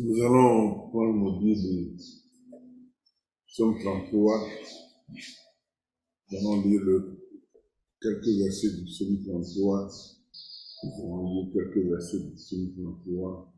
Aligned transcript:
Nous 0.00 0.14
allons 0.22 0.90
prendre 0.90 1.16
nos 1.16 1.40
Bibles, 1.40 1.96
Psaume 3.48 3.76
33. 3.80 4.48
Nous 6.30 6.38
allons 6.38 6.62
lire 6.62 6.82
quelques 8.00 8.28
versets 8.28 8.76
du 8.76 8.84
Psaume 8.84 9.24
33. 9.24 9.90
Nous 10.84 11.02
allons 11.02 11.34
lire 11.34 11.52
quelques 11.52 11.84
versets 11.88 12.20
du 12.20 12.30
Psaume 12.36 12.72
33. 12.76 13.52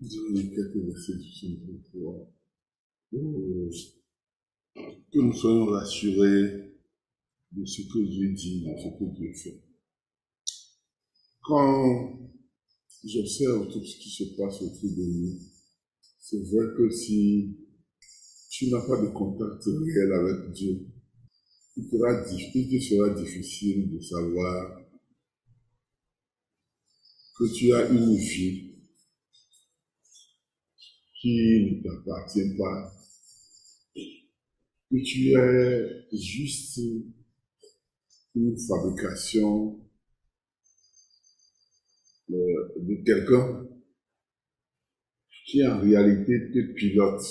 Nous 0.00 0.08
allons 0.08 0.30
lire 0.30 0.54
quelques 0.54 0.86
versets 0.86 1.18
du 1.18 1.28
Psaume 1.32 1.58
33. 1.92 2.32
Oh, 3.12 3.70
Que 5.12 5.18
nous 5.18 5.34
soyons 5.34 5.66
rassurés 5.66 6.78
de 7.52 7.66
ce 7.66 7.82
que 7.82 7.98
Dieu 8.08 8.32
dit, 8.32 8.62
de 8.62 8.74
ce 8.78 8.98
que 8.98 9.04
Dieu 9.04 9.34
fait. 9.34 9.60
Quand 11.42 12.18
j'observe 13.04 13.68
tout 13.68 13.84
ce 13.84 13.98
qui 13.98 14.08
se 14.08 14.34
passe 14.34 14.62
autour 14.62 14.96
de 14.96 15.04
nous, 15.04 15.38
c'est 16.18 16.42
vrai 16.50 16.66
que 16.76 16.90
si 16.90 17.56
tu 18.50 18.70
n'as 18.70 18.86
pas 18.86 19.00
de 19.00 19.08
contact 19.08 19.62
réel 19.64 20.12
avec 20.12 20.52
Dieu, 20.52 20.86
il, 21.76 21.84
sera, 21.84 22.24
te 22.24 22.80
sera 22.80 23.10
difficile 23.10 23.90
de 23.90 24.00
savoir 24.00 24.80
que 27.38 27.54
tu 27.54 27.72
as 27.72 27.88
une 27.88 28.16
vie 28.16 28.74
qui 31.20 31.36
ne 31.36 31.82
t'appartient 31.82 32.56
pas, 32.56 32.92
que 33.94 34.96
tu 35.04 35.32
es 35.32 36.16
juste 36.16 36.80
une 38.34 38.58
fabrication 38.58 39.80
euh, 42.30 42.68
de 42.76 43.04
quelqu'un 43.04 43.67
qui 45.48 45.66
en 45.66 45.80
réalité 45.80 46.50
te 46.52 46.74
pilote, 46.74 47.24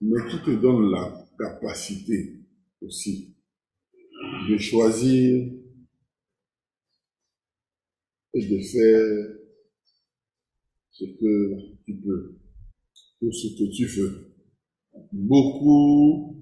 mais 0.00 0.20
qui 0.30 0.38
te 0.44 0.50
donne 0.60 0.92
la 0.92 1.26
capacité 1.36 2.38
aussi 2.80 3.34
de 4.48 4.56
choisir 4.56 5.52
et 8.34 8.46
de 8.46 8.60
faire 8.60 9.36
ce 10.92 11.04
que 11.06 11.74
tu 11.84 11.96
peux 11.96 12.38
ou 13.22 13.32
ce 13.32 13.48
que 13.58 13.74
tu 13.74 13.86
veux. 13.86 14.32
Beaucoup 15.12 16.40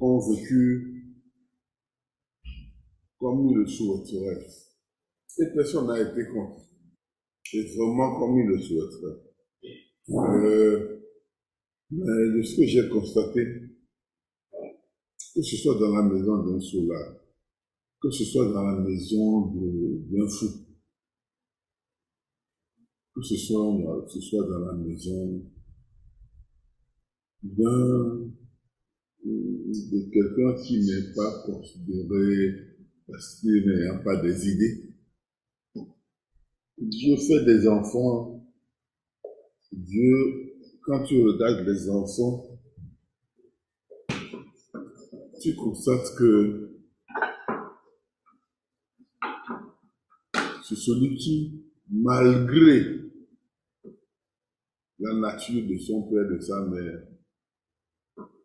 ont 0.00 0.20
vécu 0.32 1.18
comme 3.18 3.50
ils 3.50 3.56
le 3.56 3.66
souhaiteraient. 3.66 4.67
Et 5.38 5.46
personne 5.54 5.86
n'a 5.86 6.00
été. 6.00 6.22
C'est 7.44 7.76
vraiment 7.76 8.18
comme 8.18 8.38
ils 8.38 8.46
le 8.46 8.60
souhaiteraient. 8.60 9.28
Euh, 10.10 10.98
mais 11.90 12.36
de 12.36 12.42
ce 12.42 12.56
que 12.56 12.66
j'ai 12.66 12.88
constaté, 12.88 13.44
que 15.34 15.42
ce 15.42 15.56
soit 15.56 15.78
dans 15.78 15.94
la 15.94 16.02
maison 16.02 16.44
d'un 16.44 16.60
soulard, 16.60 17.16
que 18.00 18.10
ce 18.10 18.24
soit 18.24 18.52
dans 18.52 18.64
la 18.64 18.80
maison 18.80 19.52
d'un 19.52 20.28
fou, 20.28 20.46
que 23.14 23.22
ce 23.22 23.36
soit, 23.36 24.04
que 24.04 24.10
ce 24.10 24.20
soit 24.20 24.46
dans 24.46 24.58
la 24.58 24.72
maison 24.74 25.42
d'un 27.42 28.30
de 29.24 30.10
quelqu'un 30.10 30.62
qui 30.62 30.84
n'est 30.84 31.14
pas 31.14 31.42
considéré 31.44 32.54
parce 33.06 33.40
qu'il 33.40 33.66
n'a 33.66 33.98
pas 33.98 34.22
des 34.22 34.48
idées. 34.48 34.87
Dieu 36.80 37.16
fait 37.16 37.44
des 37.44 37.66
enfants. 37.66 38.40
Dieu, 39.72 40.14
quand 40.82 41.02
tu 41.04 41.20
regardes 41.22 41.66
les 41.66 41.90
enfants, 41.90 42.44
tu 45.40 45.54
constates 45.56 46.14
que 46.16 46.78
c'est 50.64 50.76
celui 50.76 51.16
qui, 51.16 51.64
malgré 51.90 53.10
la 55.00 55.14
nature 55.14 55.66
de 55.66 55.78
son 55.78 56.02
père 56.02 56.30
et 56.30 56.34
de 56.34 56.40
sa 56.40 56.64
mère, 56.64 57.02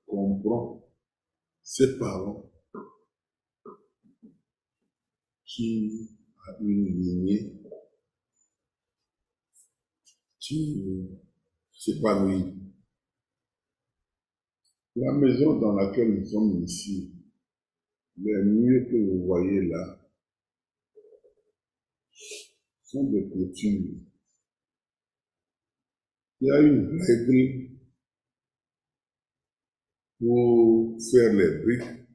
comprend 0.08 0.84
ses 1.62 2.00
parents 2.00 2.52
qui 5.46 6.10
a 6.48 6.58
une 6.62 7.00
lignée 7.00 7.63
qui 10.44 11.10
s'épanouit. 11.72 12.54
La 14.96 15.14
maison 15.14 15.58
dans 15.60 15.74
laquelle 15.74 16.20
nous 16.20 16.26
sommes 16.26 16.62
ici, 16.64 17.14
les 18.18 18.44
murs 18.44 18.88
que 18.90 19.10
vous 19.10 19.26
voyez 19.26 19.62
là, 19.70 20.00
sont 22.84 23.06
des 23.06 23.28
clôtures. 23.30 23.96
Il 26.42 26.48
y 26.48 26.52
a 26.52 26.60
une 26.60 27.00
règle 27.02 27.70
pour 30.20 30.98
faire 31.10 31.34
les 31.34 31.64
briques, 31.64 32.06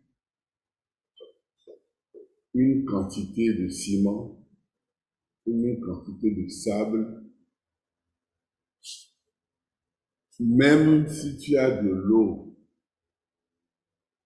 une 2.52 2.84
quantité 2.84 3.54
de 3.54 3.68
ciment, 3.70 4.38
une 5.46 5.80
quantité 5.80 6.30
de 6.30 6.48
sable, 6.48 7.27
même 10.38 11.08
si 11.08 11.36
tu 11.36 11.56
as 11.56 11.82
de 11.82 11.88
l'eau 11.88 12.56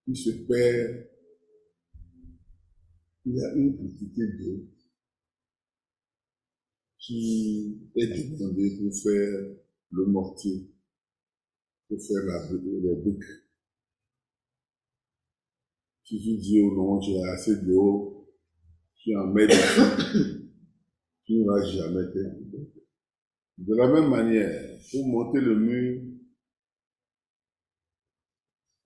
qui 0.04 0.16
se 0.16 0.30
perd, 0.30 1.08
il 3.24 3.34
y 3.36 3.44
a 3.44 3.54
une 3.54 3.76
quantité 3.76 4.26
d'eau 4.38 4.68
qui 6.98 7.78
est 7.96 8.30
demandée 8.30 8.78
pour 8.78 8.94
faire 9.02 9.56
le 9.90 10.06
mortier, 10.06 10.70
pour 11.88 11.98
faire 12.00 12.24
la, 12.24 12.48
briques. 12.48 13.22
Si 16.04 16.20
tu 16.20 16.36
dis 16.36 16.60
au 16.60 16.74
non, 16.74 17.00
j'ai 17.00 17.22
assez 17.22 17.64
d'eau, 17.64 18.28
tu 18.96 19.16
en 19.16 19.28
mets 19.28 19.46
tu 21.24 21.38
ne 21.38 21.44
vas 21.46 21.64
jamais 21.64 22.12
terminer. 22.12 22.81
De 23.62 23.76
la 23.76 23.86
même 23.86 24.10
manière, 24.10 24.76
pour 24.90 25.06
monter 25.06 25.40
le 25.40 25.54
mur, 25.54 26.02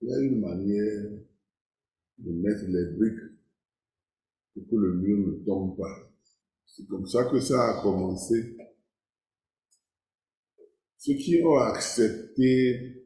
il 0.01 0.07
y 0.07 0.13
a 0.13 0.19
une 0.19 0.39
manière 0.39 1.19
de 2.19 2.31
mettre 2.31 2.65
les 2.67 2.95
briques 2.95 3.33
pour 4.53 4.69
que 4.69 4.75
le 4.75 4.93
mur 4.97 5.17
ne 5.17 5.43
tombe 5.43 5.75
pas. 5.77 6.11
C'est 6.67 6.85
comme 6.85 7.07
ça 7.07 7.25
que 7.25 7.39
ça 7.39 7.59
a 7.59 7.81
commencé. 7.81 8.55
Ceux 10.97 11.15
qui 11.15 11.41
ont 11.43 11.57
accepté 11.57 13.03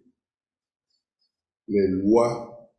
les 1.70 1.88
lois 1.88 2.70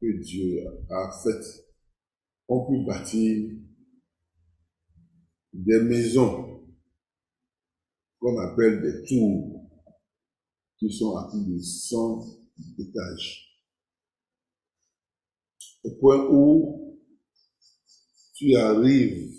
que 0.00 0.22
Dieu 0.22 0.64
a 0.88 1.10
faites 1.22 1.66
ont 2.48 2.66
pu 2.66 2.82
bâtir 2.86 3.58
des 5.52 5.82
maisons 5.82 6.55
appelle 8.38 8.82
des 8.82 9.04
tours 9.06 9.70
qui 10.78 10.90
sont 10.92 11.16
à 11.16 11.28
plus 11.30 11.54
de 11.54 11.58
100 11.58 12.24
étages. 12.78 13.60
Au 15.84 15.90
point 16.00 16.28
où 16.30 16.98
tu 18.34 18.54
arrives, 18.56 19.32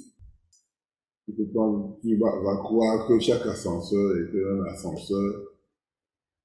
tu, 1.25 2.17
vas, 2.17 2.41
vas 2.41 2.57
croire 2.63 3.07
que 3.07 3.19
chaque 3.19 3.45
ascenseur 3.45 4.17
est 4.17 4.43
un 4.43 4.63
ascenseur. 4.73 5.43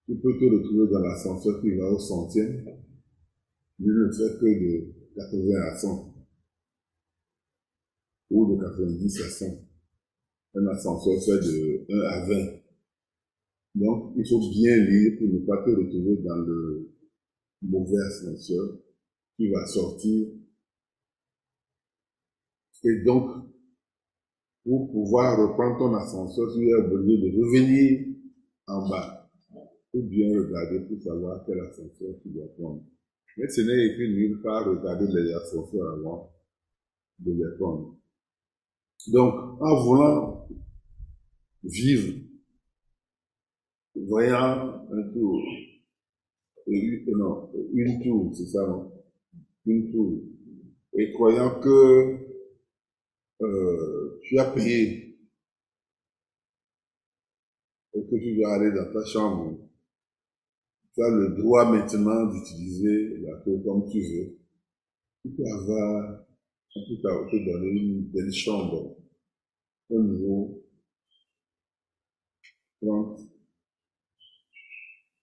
Tu 0.07 0.17
peux 0.17 0.39
te 0.39 0.45
retrouver 0.45 0.93
dans 0.93 1.01
l'ascenseur 1.01 1.61
qui 1.61 1.77
va 1.77 1.89
au 1.91 1.99
centième. 1.99 2.67
Il 3.79 3.87
ne 3.87 4.13
fait 4.13 4.39
que 4.39 4.45
de 4.45 5.15
80 5.15 5.61
à 5.61 5.79
100 5.79 6.15
ou 8.31 8.57
de 8.57 8.61
90 8.61 9.21
à 9.21 9.29
100. 9.29 9.72
Un 10.55 10.67
ascenseur 10.67 11.15
fait 11.25 11.41
de 11.41 11.87
1 11.89 12.01
à 12.01 12.27
20. 12.27 12.63
Donc, 13.75 14.13
il 14.17 14.29
faut 14.29 14.51
bien 14.51 14.77
lire 14.85 15.19
pour 15.19 15.29
ne 15.29 15.39
pas 15.47 15.65
te 15.65 15.71
retrouver 15.71 16.17
dans 16.23 16.37
le 16.37 16.91
mauvais 17.63 18.03
ascenseur 18.07 18.79
qui 19.37 19.51
va 19.51 19.65
sortir. 19.67 20.29
Et 22.85 23.03
donc, 23.05 23.47
pour 24.65 24.93
pouvoir 24.93 25.39
reprendre 25.39 25.79
ton 25.79 25.95
ascenseur, 25.95 26.53
tu 26.53 26.69
es 26.69 26.75
obligé 26.75 27.31
de 27.31 27.39
revenir 27.39 28.17
en 28.67 28.89
bas 28.89 29.31
ou 29.95 30.03
bien 30.03 30.29
regarder 30.39 30.81
pour 30.81 31.01
savoir 31.03 31.45
quel 31.47 31.61
ascenseur 31.61 32.15
tu 32.23 32.29
dois 32.31 32.49
prendre. 32.59 32.83
Mais 33.37 33.49
ce 33.49 33.63
n'est 33.63 33.87
écrit 33.87 34.15
nulle 34.15 34.41
part 34.43 34.67
regarder 34.67 35.07
les 35.07 35.33
ascenseurs 35.33 35.93
avant 35.95 36.31
de 37.19 37.33
les 37.33 37.57
prendre. 37.59 37.97
Donc, 39.09 39.61
en 39.61 39.85
voulant 39.85 40.49
vivre, 41.65 42.19
voyant 43.95 44.87
un 44.91 45.03
tour, 45.13 45.43
non, 46.67 47.51
une 47.73 48.03
tour, 48.03 48.35
c'est 48.35 48.47
ça, 48.47 48.67
non? 48.67 48.93
Une 49.67 49.91
tour, 49.91 50.23
et 50.95 51.13
croyant 51.13 51.61
que 51.61 52.19
euh, 53.41 54.21
tu 54.23 54.39
as 54.39 54.51
payé 54.53 55.19
et 57.95 58.07
que 58.07 58.17
tu 58.17 58.37
dois 58.37 58.55
aller 58.55 58.73
dans 58.73 58.93
ta 58.93 59.05
chambre, 59.05 59.59
tu 60.95 61.03
as 61.03 61.11
le 61.11 61.37
droit 61.37 61.71
maintenant 61.71 62.27
d'utiliser 62.27 63.19
la 63.19 63.39
tour 63.39 63.63
comme 63.65 63.89
tu 63.91 64.01
veux. 64.01 64.39
Tu 65.23 65.31
peux 65.31 65.47
avoir, 65.47 66.25
tu 66.75 66.97
peux 67.03 67.31
te 67.31 67.45
donner 67.45 67.71
une 67.71 68.05
belle 68.05 68.33
chambre 68.33 68.97
au 69.91 70.03
niveau 70.03 70.65
30 72.81 73.21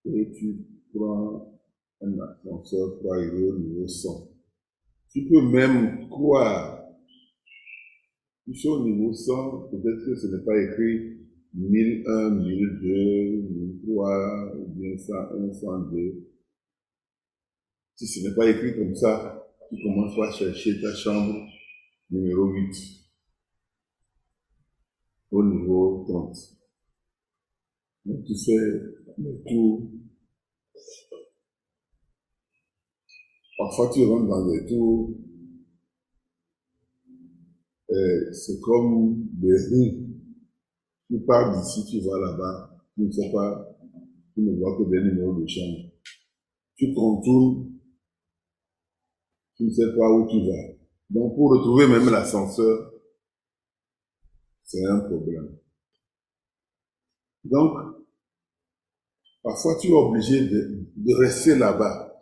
et 0.05 0.31
tu 0.31 0.65
prends 0.93 1.59
un 2.01 2.19
ascenseur 2.19 2.99
pour 2.99 3.13
arriver 3.13 3.49
au 3.49 3.57
niveau 3.57 3.87
100. 3.87 4.29
Tu 5.11 5.27
peux 5.27 5.41
même 5.41 6.07
croire, 6.09 6.85
tu 8.45 8.51
es 8.51 8.69
au 8.69 8.83
niveau 8.83 9.11
100, 9.11 9.69
peut-être 9.69 10.05
que 10.05 10.15
ce 10.15 10.27
n'est 10.27 10.43
pas 10.43 10.57
écrit 10.61 11.17
1001, 11.55 12.29
1002, 12.31 13.41
1003, 13.87 14.55
ou 14.55 14.67
bien 14.67 14.97
101, 14.97 15.53
102. 15.53 16.27
Si 17.95 18.07
ce 18.07 18.27
n'est 18.27 18.35
pas 18.35 18.49
écrit 18.49 18.75
comme 18.77 18.95
ça, 18.95 19.38
tu 19.69 19.83
commences 19.83 20.15
par 20.15 20.33
chercher 20.33 20.81
ta 20.81 20.93
chambre 20.95 21.47
numéro 22.09 22.47
8 22.47 22.75
au 25.31 25.43
niveau 25.43 26.03
30. 26.07 26.35
Donc 28.05 28.23
tu 28.25 28.33
fais 28.35 28.57
le 29.17 29.43
tour. 29.47 29.91
Parfois 33.57 33.91
tu 33.93 34.05
rentres 34.05 34.27
dans 34.27 34.47
des 34.49 34.65
tours, 34.67 35.15
c'est 38.31 38.59
comme 38.61 39.27
des 39.33 39.53
rues. 39.53 40.05
Tu 41.09 41.19
pars 41.21 41.55
d'ici, 41.55 41.85
tu 41.89 41.99
vas 42.07 42.19
là-bas, 42.19 42.79
tu 42.95 43.01
ne 43.01 43.11
sais 43.11 43.31
pas, 43.31 43.77
tu 44.33 44.41
ne 44.41 44.55
vois 44.57 44.77
que 44.77 44.83
des 44.89 45.01
numéros 45.01 45.33
de 45.39 45.47
chambre. 45.47 45.89
Tu 46.75 46.93
contournes, 46.93 47.78
tu 49.59 49.65
ne 49.65 49.71
sais 49.71 49.93
pas 49.93 50.09
où 50.09 50.25
tu 50.29 50.39
vas. 50.47 50.73
Donc 51.09 51.35
pour 51.35 51.51
retrouver 51.51 51.85
même 51.85 52.09
l'ascenseur, 52.09 52.93
c'est 54.63 54.85
un 54.85 55.01
problème. 55.01 55.57
Donc, 57.43 57.73
parfois 59.43 59.77
tu 59.81 59.87
es 59.87 59.91
obligé 59.91 60.47
de, 60.47 61.17
rester 61.17 61.57
là-bas. 61.57 62.17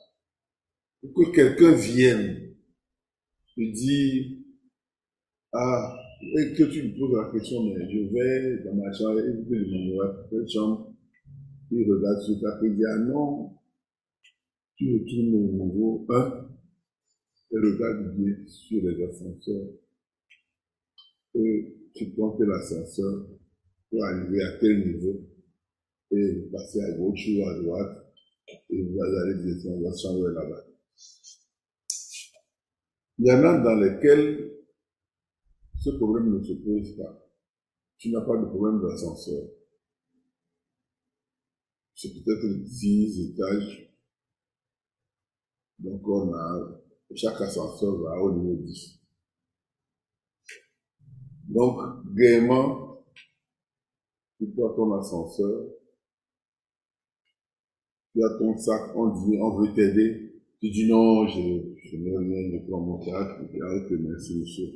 Pour 1.01 1.13
que 1.13 1.31
quelqu'un 1.31 1.73
vienne 1.73 2.55
te 3.55 3.61
dire, 3.71 4.37
ah, 5.53 5.95
et 6.39 6.53
que 6.53 6.63
tu 6.63 6.83
me 6.83 6.97
poses 6.97 7.23
la 7.23 7.31
question, 7.31 7.65
mais 7.65 7.87
je 7.87 7.99
vais 8.11 8.63
dans 8.63 8.75
ma 8.75 8.91
chambre, 8.91 9.19
et 9.19 9.31
vous 9.31 9.43
demander 9.43 10.27
quelle 10.31 10.49
chambre, 10.49 10.91
il 11.69 11.91
regarde 11.91 12.19
sur 12.21 12.41
ta 12.41 12.59
dit, 12.65 12.83
ah 12.83 12.97
non, 12.97 13.53
tu 14.75 14.91
retournes 14.91 15.35
au 15.35 15.65
niveau 15.65 16.05
1, 16.09 16.46
et 17.51 17.57
regarde 17.57 18.15
bien 18.15 18.35
sur 18.47 18.83
les 18.83 19.03
ascenseurs, 19.03 19.69
et 21.35 21.75
tu 21.95 22.11
prends 22.11 22.37
l'ascenseur 22.39 23.27
pour 23.89 24.03
arriver 24.05 24.43
à 24.43 24.57
tel 24.59 24.87
niveau, 24.87 25.21
et 26.11 26.33
vous 26.33 26.51
passez 26.51 26.81
à 26.81 26.97
gauche 26.97 27.27
ou 27.29 27.45
à 27.45 27.59
droite, 27.61 28.13
et 28.69 28.83
vous 28.83 28.99
allez 29.01 29.43
descendre, 29.43 29.81
votre 29.81 29.99
chambre 29.99 30.27
là-bas. 30.29 30.65
Il 33.19 33.25
y 33.25 33.31
en 33.31 33.43
a 33.43 33.59
dans 33.63 33.75
lesquels 33.75 34.53
ce 35.79 35.89
problème 35.91 36.37
ne 36.37 36.43
se 36.43 36.53
pose 36.53 36.97
pas. 36.97 37.27
Tu 37.97 38.11
n'as 38.11 38.21
pas 38.21 38.37
de 38.37 38.45
problème 38.45 38.81
d'ascenseur. 38.81 39.49
C'est 41.95 42.13
peut-être 42.13 42.63
10 42.63 43.31
étages. 43.31 43.91
Donc 45.79 46.07
on 46.07 46.33
a, 46.33 46.76
chaque 47.15 47.41
ascenseur 47.41 47.97
va 47.97 48.21
au 48.21 48.33
niveau 48.33 48.55
10. 48.55 48.99
Donc, 51.49 51.79
gaiement, 52.15 53.05
tu 54.37 54.47
prends 54.51 54.73
ton 54.73 54.93
ascenseur, 54.99 55.67
tu 58.13 58.23
as 58.23 58.37
ton 58.37 58.57
sac, 58.57 58.95
on 58.95 59.07
dit, 59.09 59.37
on 59.39 59.57
veut 59.57 59.73
t'aider. 59.73 60.23
Tu 60.59 60.71
dis 60.71 60.87
non, 60.89 61.27
je, 61.27 61.75
je 61.83 61.97
n'ai 61.97 62.17
rien, 62.17 62.51
je 62.51 62.67
prends 62.67 62.81
mon 62.81 62.99
sac, 63.01 63.39
et 63.53 63.61
arrête, 63.61 63.91
merci 63.91 64.39
monsieur. 64.39 64.67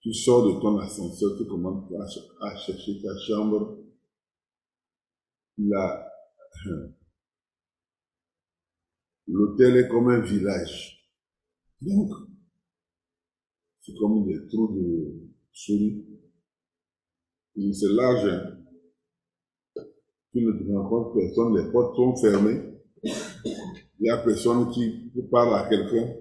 Tu 0.00 0.12
sors 0.12 0.46
de 0.46 0.60
ton 0.60 0.78
ascenseur, 0.78 1.36
tu 1.38 1.46
commences 1.46 1.90
à, 1.92 2.46
à 2.46 2.56
chercher 2.56 3.00
ta 3.02 3.16
chambre. 3.26 3.78
Là, 5.58 6.08
l'hôtel 9.32 9.76
est 9.76 9.88
comme 9.88 10.08
un 10.10 10.20
village. 10.20 11.08
Donc, 11.80 12.10
c'est 13.80 13.94
comme 13.98 14.24
des 14.26 14.46
trous 14.48 14.74
de 14.74 15.30
souris. 15.52 16.06
C'est 17.56 17.92
large. 17.92 18.26
Hein. 18.26 18.58
Tu 20.32 20.40
ne 20.40 20.76
rencontres 20.76 21.14
personne, 21.14 21.56
les 21.56 21.70
portes 21.70 21.96
sont 21.96 22.16
fermées. 22.16 22.60
Il 23.04 24.02
n'y 24.02 24.10
a 24.10 24.18
personne 24.18 24.70
qui 24.70 25.12
parle 25.30 25.54
à 25.54 25.68
quelqu'un. 25.68 26.14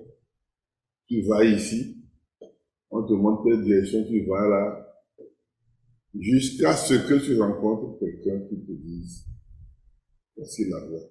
Tu 1.07 1.21
vas 1.23 1.43
ici, 1.43 1.97
on 2.89 3.03
te 3.03 3.13
montre 3.13 3.43
quelle 3.43 3.63
direction 3.63 4.05
tu 4.05 4.25
vas 4.25 4.47
là, 4.47 5.03
jusqu'à 6.17 6.75
ce 6.75 6.93
que 6.93 7.25
tu 7.25 7.39
rencontres 7.39 7.99
quelqu'un 7.99 8.47
qui 8.47 8.65
te 8.65 8.71
dise, 8.71 9.25
voici 10.35 10.69
la 10.69 10.85
voie. 10.87 11.09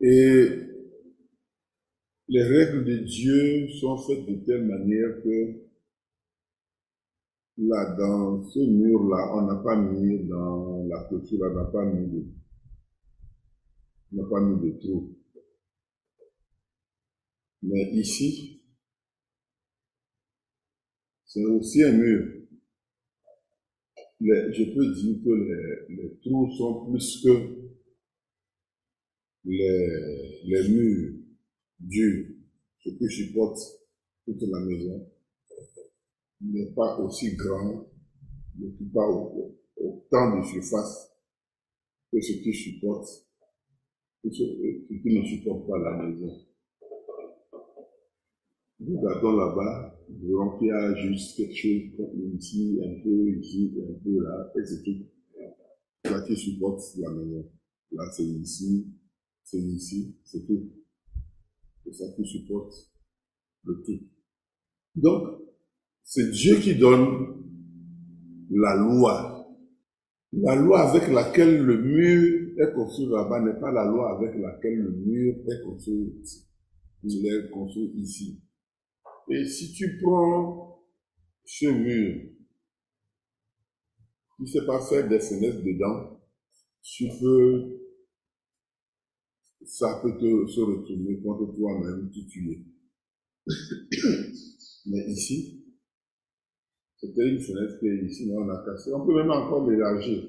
Et 0.00 0.73
les 2.28 2.42
règles 2.42 2.84
de 2.84 2.96
Dieu 2.98 3.68
sont 3.80 3.98
faites 3.98 4.26
de 4.26 4.44
telle 4.44 4.64
manière 4.64 5.22
que 5.22 5.64
là, 7.58 7.94
dans 7.96 8.44
ce 8.44 8.60
mur-là, 8.60 9.36
on 9.36 9.46
n'a 9.46 9.62
pas 9.62 9.76
mis 9.76 10.26
dans 10.26 10.86
la 10.86 11.04
clôture, 11.04 11.38
on 11.42 11.54
n'a 11.54 11.64
pas 11.66 11.84
mis 11.84 12.06
de, 12.10 12.26
on 14.12 14.16
n'a 14.16 14.28
pas 14.28 14.40
mis 14.40 14.70
de 14.70 14.78
trou. 14.78 15.16
Mais 17.62 17.90
ici, 17.92 18.62
c'est 21.26 21.44
aussi 21.44 21.82
un 21.82 21.92
mur. 21.92 22.30
je 24.20 24.74
peux 24.74 24.94
dire 24.94 25.24
que 25.24 25.92
les, 25.92 26.18
trous 26.22 26.50
sont 26.56 26.90
plus 26.90 27.22
que 27.22 27.70
les, 29.44 30.42
les 30.44 30.68
murs 30.70 31.13
durs, 31.80 32.26
ce 32.80 32.90
qui 32.90 33.08
supporte 33.08 33.58
toute 34.24 34.42
la 34.42 34.60
maison, 34.60 35.10
n'est 36.40 36.72
pas 36.72 36.98
aussi 36.98 37.34
grand, 37.36 37.86
ne 38.58 38.68
pas 38.92 39.08
autant 39.76 40.38
de 40.38 40.44
surface 40.44 41.10
que 42.12 42.20
ce 42.20 42.32
qui 42.32 42.52
supporte, 42.52 43.08
ce 44.24 44.28
qui 44.28 45.02
ne 45.04 45.24
supporte 45.24 45.66
pas 45.66 45.78
la 45.78 46.02
maison. 46.02 46.46
Nous 48.80 49.00
regardons 49.00 49.36
là-bas, 49.36 49.98
nous 50.10 50.28
verrons 50.28 50.96
juste 50.96 51.36
quelque 51.36 51.54
chose 51.54 52.08
ici, 52.34 52.78
un 52.84 53.02
peu 53.02 53.30
ici, 53.38 53.72
un 53.78 53.94
peu 54.04 54.22
là, 54.22 54.52
et 54.56 54.64
c'est 54.64 54.82
tout. 54.82 55.06
Là 56.04 56.20
qui 56.26 56.36
supporte 56.36 56.82
la 56.98 57.10
maison. 57.10 57.50
Là, 57.92 58.04
c'est 58.14 58.24
ici, 58.24 58.86
c'est 59.42 59.60
ici, 59.60 60.16
c'est 60.24 60.46
tout. 60.46 60.83
C'est 61.84 61.92
ça 61.92 62.04
qui 62.16 62.26
supporte 62.26 62.74
le 63.64 63.82
tout. 63.84 64.08
Donc, 64.96 65.40
c'est 66.02 66.30
Dieu 66.30 66.56
qui 66.56 66.76
donne 66.76 67.44
la 68.50 68.76
loi. 68.76 69.48
La 70.32 70.56
loi 70.56 70.90
avec 70.90 71.08
laquelle 71.08 71.62
le 71.62 71.82
mur 71.82 72.44
est 72.58 72.72
construit 72.74 73.06
là-bas 73.06 73.40
n'est 73.40 73.60
pas 73.60 73.70
la 73.70 73.84
loi 73.84 74.16
avec 74.16 74.34
laquelle 74.36 74.78
le 74.78 74.90
mur 74.90 75.34
est 75.48 75.64
construit, 75.64 76.12
il 77.04 77.26
est 77.26 77.50
construit 77.50 77.92
ici. 77.96 78.42
Et 79.30 79.44
si 79.46 79.72
tu 79.72 79.98
prends 80.02 80.82
ce 81.44 81.66
mur, 81.66 82.30
tu 84.36 84.42
ne 84.42 84.46
sais 84.46 84.66
pas 84.66 84.80
faire 84.80 85.08
des 85.08 85.20
fenêtres 85.20 85.62
dedans, 85.62 86.20
tu 86.82 87.08
peux, 87.20 87.83
ça 89.66 90.00
peut 90.02 90.46
se 90.46 90.60
retourner 90.60 91.20
contre 91.20 91.54
toi-même, 91.54 92.10
tuer. 92.10 92.64
Mais 94.86 95.10
ici, 95.10 95.60
C'était 96.96 97.28
une 97.28 97.40
fenêtre 97.40 97.78
qui 97.80 97.86
est 97.86 98.06
ici, 98.06 98.26
mais 98.26 98.36
on 98.36 98.48
a 98.48 98.64
cassé. 98.64 98.90
On 98.94 99.04
peut 99.04 99.14
même 99.14 99.30
encore 99.30 99.68
l'élargir. 99.68 100.24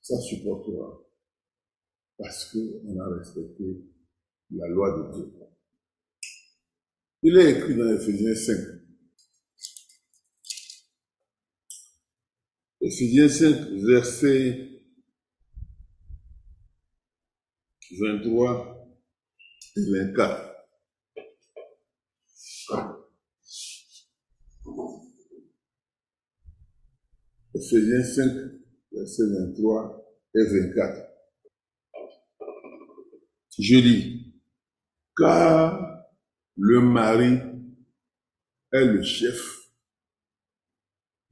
Ça 0.00 0.20
supportera. 0.20 1.00
Parce 2.18 2.50
qu'on 2.50 2.98
a 2.98 3.16
respecté 3.16 3.84
la 4.50 4.68
loi 4.68 4.98
de 4.98 5.14
Dieu. 5.14 5.32
Il 7.22 7.36
est 7.36 7.58
écrit 7.58 7.76
dans 7.76 7.88
Ephésiens 7.88 8.34
5. 8.34 8.56
Ephésiens 12.80 13.28
5, 13.28 13.68
verset 13.86 14.75
23 17.98 18.88
et 19.76 19.90
24. 19.90 20.52
Ephésiens 27.54 28.04
5, 28.04 28.22
verset 28.92 29.22
23 29.30 30.04
et 30.34 30.44
24. 30.44 31.08
Je 33.58 33.76
lis, 33.76 34.34
car 35.16 36.04
le 36.56 36.80
mari 36.80 37.38
est 38.72 38.84
le 38.84 39.02
chef 39.02 39.70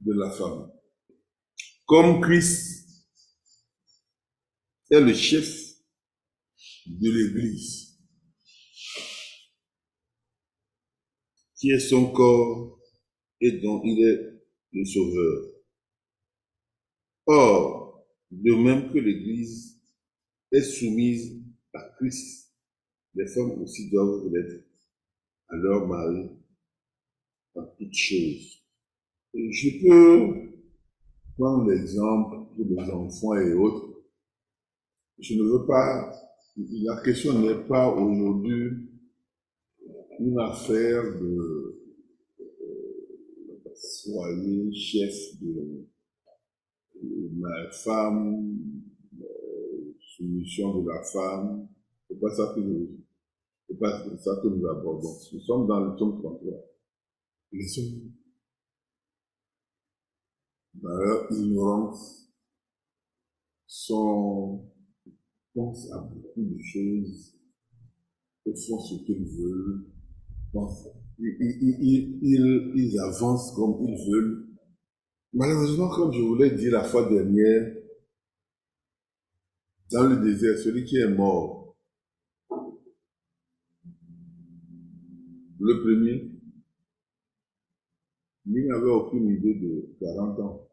de 0.01 0.13
la 0.13 0.31
femme, 0.31 0.71
comme 1.85 2.21
Christ 2.21 3.05
est 4.89 5.01
le 5.01 5.13
chef 5.13 5.64
de 6.85 7.09
l'Église, 7.11 7.97
qui 11.55 11.71
est 11.71 11.79
son 11.79 12.11
corps 12.11 12.79
et 13.41 13.53
dont 13.59 13.81
il 13.83 14.03
est 14.03 14.35
le 14.73 14.85
sauveur. 14.85 15.51
Or, 17.27 18.07
de 18.31 18.53
même 18.53 18.91
que 18.91 18.99
l'Église 18.99 19.81
est 20.51 20.61
soumise 20.61 21.41
à 21.73 21.81
Christ, 21.97 22.53
les 23.15 23.27
femmes 23.27 23.61
aussi 23.61 23.89
doivent 23.89 24.27
l'être 24.31 24.65
à 25.47 25.55
leur 25.55 25.87
mari 25.87 26.29
en 27.55 27.65
toutes 27.77 27.93
choses. 27.93 28.61
Je 29.33 29.81
peux 29.81 30.51
prendre 31.37 31.69
l'exemple 31.69 32.55
pour 32.55 32.65
les 32.65 32.89
enfants 32.89 33.35
et 33.35 33.53
autres. 33.53 34.03
Je 35.19 35.33
ne 35.35 35.43
veux 35.43 35.65
pas, 35.65 36.11
la 36.57 37.01
question 37.01 37.39
n'est 37.39 37.67
pas 37.67 37.93
aujourd'hui 37.93 38.89
une 40.19 40.39
affaire 40.39 41.03
de 41.19 41.81
euh, 42.39 43.73
soigner 43.75 44.73
chef 44.73 45.13
de 45.41 45.85
ma 47.37 47.69
femme, 47.71 48.57
euh, 49.19 49.95
soumission 49.99 50.81
de 50.81 50.87
la 50.87 51.03
femme, 51.03 51.67
c'est 52.07 52.19
pas 52.19 52.33
ça 52.33 52.53
que 52.55 52.61
nous, 52.61 52.99
c'est 53.67 53.77
pas 53.77 54.03
ça 54.17 54.39
que 54.41 54.47
nous 54.47 54.65
abordons. 54.67 55.15
Nous 55.33 55.39
sommes 55.41 55.67
dans 55.67 55.79
le 55.81 55.97
tome 55.97 56.21
33. 56.21 56.51
Les 57.51 57.79
hommes, 57.79 58.11
dans 60.75 60.89
leur 60.89 61.31
ignorance, 61.31 62.31
sont, 63.65 64.71
pensent 65.55 65.91
à 65.91 65.99
beaucoup 66.01 66.43
de 66.43 66.61
choses, 66.61 67.35
et 68.45 68.53
font 68.67 68.79
ce 68.79 69.03
qu'ils 69.05 69.25
veulent, 69.25 69.85
ils, 71.17 72.19
ils, 72.21 72.99
avancent 72.99 73.51
comme 73.55 73.81
ils 73.81 73.97
veulent, 74.11 74.45
Malheureusement, 75.37 75.89
comme 75.89 76.13
je 76.13 76.21
vous 76.21 76.35
l'ai 76.35 76.51
dit 76.51 76.69
la 76.69 76.85
fois 76.85 77.09
dernière, 77.09 77.75
dans 79.91 80.07
le 80.07 80.15
désert, 80.23 80.57
celui 80.57 80.85
qui 80.85 80.95
est 80.95 81.09
mort, 81.09 81.75
le 85.59 85.81
premier, 85.81 86.31
lui 88.45 88.65
n'avait 88.65 88.89
aucune 88.89 89.27
idée 89.27 89.55
de 89.55 89.97
40 89.99 90.39
ans. 90.39 90.69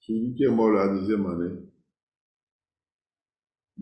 Celui 0.00 0.34
qui 0.36 0.44
est 0.44 0.50
mort 0.50 0.70
la 0.70 0.88
deuxième 0.88 1.26
année, 1.26 1.60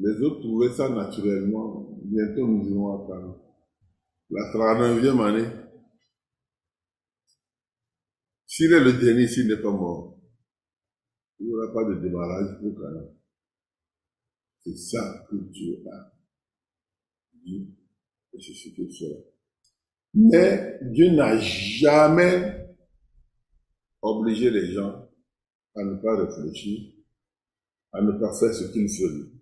les 0.01 0.23
autres 0.23 0.41
trouvaient 0.41 0.73
ça 0.73 0.89
naturellement. 0.89 1.89
Bientôt 2.03 2.47
nous 2.47 2.69
irons 2.69 3.05
à 3.05 3.07
40. 3.07 3.37
La 4.31 4.53
39e 4.53 5.21
année, 5.21 5.49
s'il 8.47 8.73
est 8.73 8.81
le 8.81 8.93
dernier, 8.95 9.29
s'il 9.29 9.47
n'est 9.47 9.61
pas 9.61 9.71
mort, 9.71 10.19
il 11.39 11.47
n'y 11.47 11.55
aura 11.55 11.73
pas 11.73 11.85
de 11.85 12.01
démarrage 12.01 12.61
pour 12.61 12.75
Cana. 12.75 13.03
C'est 14.65 14.77
ça 14.77 15.27
que 15.31 15.37
Dieu 15.37 15.83
a 15.91 16.13
dit 17.45 17.75
et 18.33 18.41
c'est 18.41 18.55
ce 18.55 18.75
qu'il 18.75 18.91
fait. 18.93 19.27
Mais 20.15 20.79
Dieu 20.83 21.11
n'a 21.11 21.39
jamais 21.39 22.77
obligé 24.03 24.51
les 24.51 24.73
gens 24.73 25.09
à 25.75 25.85
ne 25.85 25.95
pas 25.97 26.17
réfléchir, 26.17 26.93
à 27.93 28.03
ne 28.03 28.13
pas 28.13 28.33
faire 28.39 28.55
ce 28.55 28.73
qu'ils 28.73 28.89
veulent, 28.89 29.40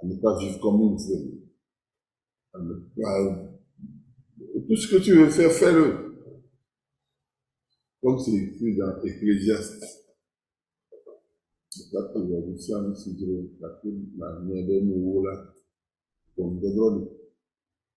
à 0.00 0.06
ne 0.06 0.16
pas 0.16 0.38
vivre 0.38 0.60
comme 0.60 0.80
ils 0.80 0.96
veulent, 1.08 1.40
à 2.52 2.58
ne 2.60 2.74
pas... 2.96 3.54
Tout 4.68 4.76
ce 4.76 4.94
que 4.94 5.02
tu 5.02 5.14
veux 5.14 5.30
faire, 5.30 5.50
fais-le. 5.50 6.08
Comme 8.02 8.18
c'est 8.18 8.32
écrit 8.32 8.76
dans 8.76 9.02
Ecclésiaste. 9.02 9.84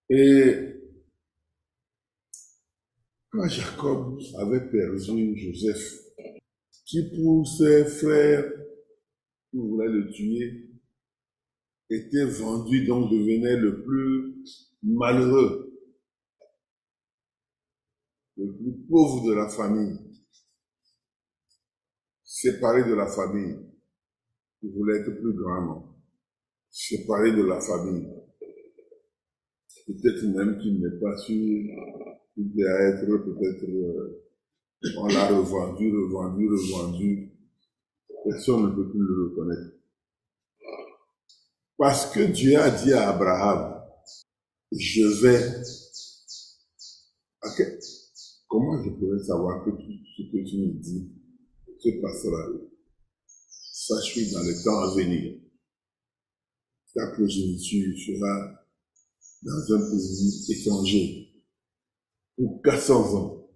Et 0.09 0.81
quand 3.29 3.47
Jacob 3.47 4.19
avait 4.37 4.69
perdu 4.69 5.37
Joseph, 5.37 6.01
qui 6.85 7.09
pour 7.15 7.47
ses 7.47 7.85
frères, 7.85 8.51
voulaient 9.53 9.87
le 9.87 10.09
tuer, 10.11 10.70
était 11.91 12.25
vendu, 12.25 12.85
donc 12.85 13.11
devenait 13.11 13.57
le 13.57 13.83
plus 13.83 14.43
malheureux 14.83 15.71
le 18.37 18.53
plus 18.53 18.73
pauvre 18.89 19.27
de 19.27 19.33
la 19.33 19.47
famille, 19.49 19.99
séparé 22.23 22.83
de 22.89 22.93
la 22.93 23.07
famille, 23.07 23.57
il 24.63 24.71
voulait 24.71 24.99
être 24.99 25.11
plus 25.19 25.33
grand, 25.33 25.95
séparé 26.69 27.31
de 27.33 27.43
la 27.43 27.59
famille. 27.59 28.07
Peut-être 29.87 30.23
même 30.23 30.57
qu'il 30.59 30.81
n'est 30.81 30.99
pas 30.99 31.17
sûr, 31.17 31.35
il 32.37 32.53
doit 32.53 32.81
être 32.81 33.05
peut-être, 33.05 33.63
euh, 33.69 34.23
on 34.97 35.07
l'a 35.07 35.27
revendu, 35.27 35.91
revendu, 35.91 36.47
revendu. 36.47 37.31
Personne 38.23 38.69
ne 38.69 38.75
peut 38.75 38.89
plus 38.89 38.99
le 38.99 39.23
reconnaître. 39.29 39.80
Parce 41.81 42.13
que 42.13 42.19
Dieu 42.19 42.59
a 42.59 42.69
dit 42.69 42.93
à 42.93 43.09
Abraham, 43.09 43.83
je 44.71 45.01
vais, 45.23 45.63
ok, 47.41 47.63
Comment 48.47 48.83
je 48.83 48.91
pourrais 48.91 49.23
savoir 49.23 49.65
que 49.65 49.71
tout 49.71 49.91
ce 50.15 50.21
que 50.31 50.47
tu 50.47 50.57
me 50.57 50.79
dis 50.79 51.11
se 51.79 51.89
passera? 51.99 52.49
Sache 53.49 54.31
dans 54.31 54.43
le 54.43 54.63
temps 54.63 54.79
à 54.79 54.95
venir, 54.95 55.41
ta 56.93 57.07
progéniture 57.13 57.97
sera 57.97 58.63
dans 59.41 59.73
un 59.73 59.89
pays 59.89 60.51
étranger 60.51 61.33
pour 62.35 62.61
400 62.61 63.15
ans. 63.15 63.49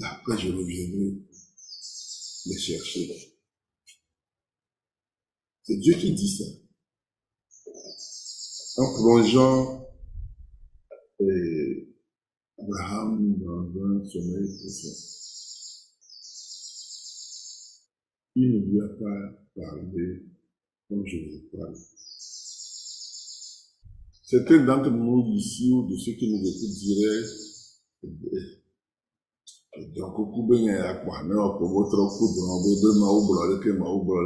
Après, 0.00 0.38
je 0.38 0.52
reviendrai 0.52 1.20
les 2.46 2.58
chercher. 2.58 3.36
C'est 5.64 5.76
Dieu 5.76 5.94
qui 5.96 6.14
dit 6.14 6.38
ça. 6.38 6.61
En 8.78 8.94
plongeant 8.94 9.86
et 11.20 11.88
Abraham 12.58 13.36
dans 13.38 13.68
un 13.84 14.04
sommeil 14.04 14.48
profond. 14.58 14.96
Il 18.34 18.50
ne 18.50 18.58
lui 18.66 18.80
a 18.80 18.88
pas 18.88 19.20
parlé 19.54 20.22
comme 20.88 21.06
je 21.06 21.16
vous 21.18 21.58
parle. 21.58 21.76
Certains 24.22 24.64
d'entre 24.64 24.90
nous 24.90 25.34
ici 25.34 25.70
de 25.90 25.96
ceux 25.98 26.12
qui 26.12 26.32
nous 26.32 26.40
écoutent 26.40 26.78
diraient, 26.78 27.26
donc, 29.96 30.18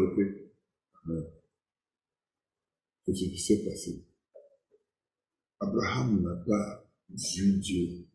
lepe 0.00 0.47
c'est 3.05 3.15
ce 3.15 3.25
qui 3.25 3.38
s'est 3.38 3.65
passé 3.65 4.05
Abraham 5.60 6.22
n'a 6.22 6.36
pas 6.46 6.84
vu 7.08 7.58
Dieu 7.58 8.06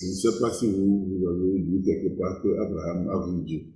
Je 0.00 0.06
ne 0.06 0.12
sais 0.12 0.40
pas 0.40 0.52
si 0.52 0.70
vous, 0.70 1.06
vous 1.06 1.28
avez 1.28 1.58
lu 1.58 1.82
quelque 1.82 2.18
part 2.18 2.42
que 2.42 2.48
Abraham 2.48 3.08
a 3.08 3.26
vu 3.26 3.44
Dieu. 3.44 3.72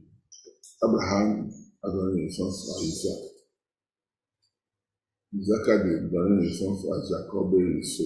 Abraham 0.83 1.51
a 1.83 1.91
donné 1.91 2.25
naissance 2.25 2.77
à 2.77 2.83
Isaac. 2.83 3.33
Isaac 5.33 5.69
a 5.69 5.79
donné 6.11 6.43
naissance 6.43 6.85
à 6.93 7.03
Jacob 7.09 7.55
et 7.59 7.79
Esau. 7.81 8.05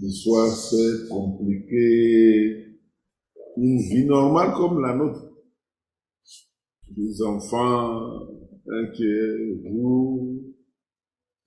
L'histoire 0.00 0.50
s'est 0.50 1.08
compliquée. 1.08 2.80
Une 3.56 3.78
vie 3.78 4.04
normale 4.06 4.52
comme 4.54 4.82
la 4.82 4.96
nôtre. 4.96 5.30
Des 6.90 7.22
enfants 7.22 8.26
inquiets, 8.66 9.60
vous, 9.64 10.53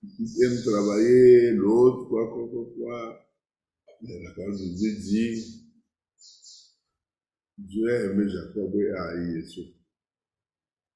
qui 0.00 0.42
aiment 0.44 0.62
travailler, 0.62 1.52
l'autre, 1.52 2.08
quoi, 2.08 2.28
quoi, 2.28 2.48
quoi, 2.48 2.64
quoi. 2.76 3.28
Mais 4.02 4.22
la 4.22 4.30
parole 4.32 4.52
de 4.52 4.74
Dieu 4.76 4.94
dit, 4.96 5.68
Dieu 7.58 7.88
a 7.88 8.04
aimé 8.04 8.28
Jacob 8.28 8.74
et 8.76 8.90
a 8.90 9.02
haï. 9.08 9.44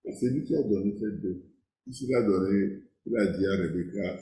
Et 0.05 0.13
c'est 0.15 0.31
lui 0.31 0.45
qui 0.45 0.55
a 0.55 0.63
donné 0.63 0.93
deux. 0.93 1.53
Il 1.87 2.15
a 2.15 2.23
donné, 2.23 2.83
il 3.07 3.17
a 3.17 3.27
dit 3.27 3.47
à 3.47 3.57
Rebecca 3.57 4.21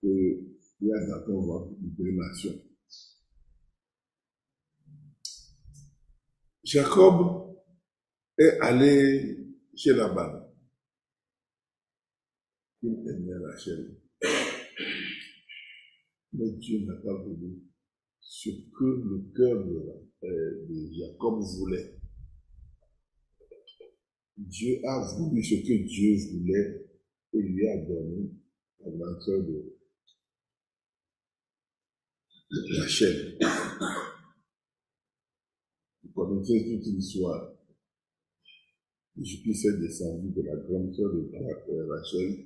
qu'il 0.00 0.56
y 0.80 0.92
a 0.92 1.06
dans 1.06 1.26
ton 1.26 1.42
ventre 1.42 1.74
une 1.98 2.16
nation. 2.16 2.58
Jacob 6.64 7.58
est 8.38 8.58
allé 8.60 9.54
chez 9.76 9.92
Laban. 9.92 10.50
Il 12.82 13.06
aimait 13.06 13.46
Rachel. 13.46 14.03
Mais 16.32 16.50
Dieu 16.58 16.84
n'a 16.84 16.94
pas 16.96 17.14
voulu 17.22 17.62
ce 18.20 18.50
que 18.50 18.84
le 18.84 19.32
cœur 19.36 19.64
de, 19.64 20.04
euh, 20.24 20.66
de 20.68 20.92
Jacob 20.92 21.40
voulait. 21.40 21.98
Dieu 24.36 24.80
a 24.84 25.14
voulu 25.16 25.42
ce 25.42 25.54
que 25.54 25.86
Dieu 25.86 26.16
voulait 26.32 26.86
et 27.32 27.42
lui 27.42 27.68
a 27.68 27.76
donné 27.84 28.30
la 28.80 28.90
grande 28.90 29.22
sœur 29.22 29.42
de 29.44 29.78
Rachel. 32.78 33.38
Vous 36.02 36.10
connaissez 36.12 36.64
toute 36.64 36.86
l'histoire. 36.86 37.52
Jésus 39.16 39.50
est 39.50 39.80
descendu 39.80 40.30
de 40.30 40.42
la 40.42 40.56
grande 40.56 40.92
sœur 40.94 41.12
de 41.12 41.30
euh, 41.70 41.86
Rachel 41.88 42.43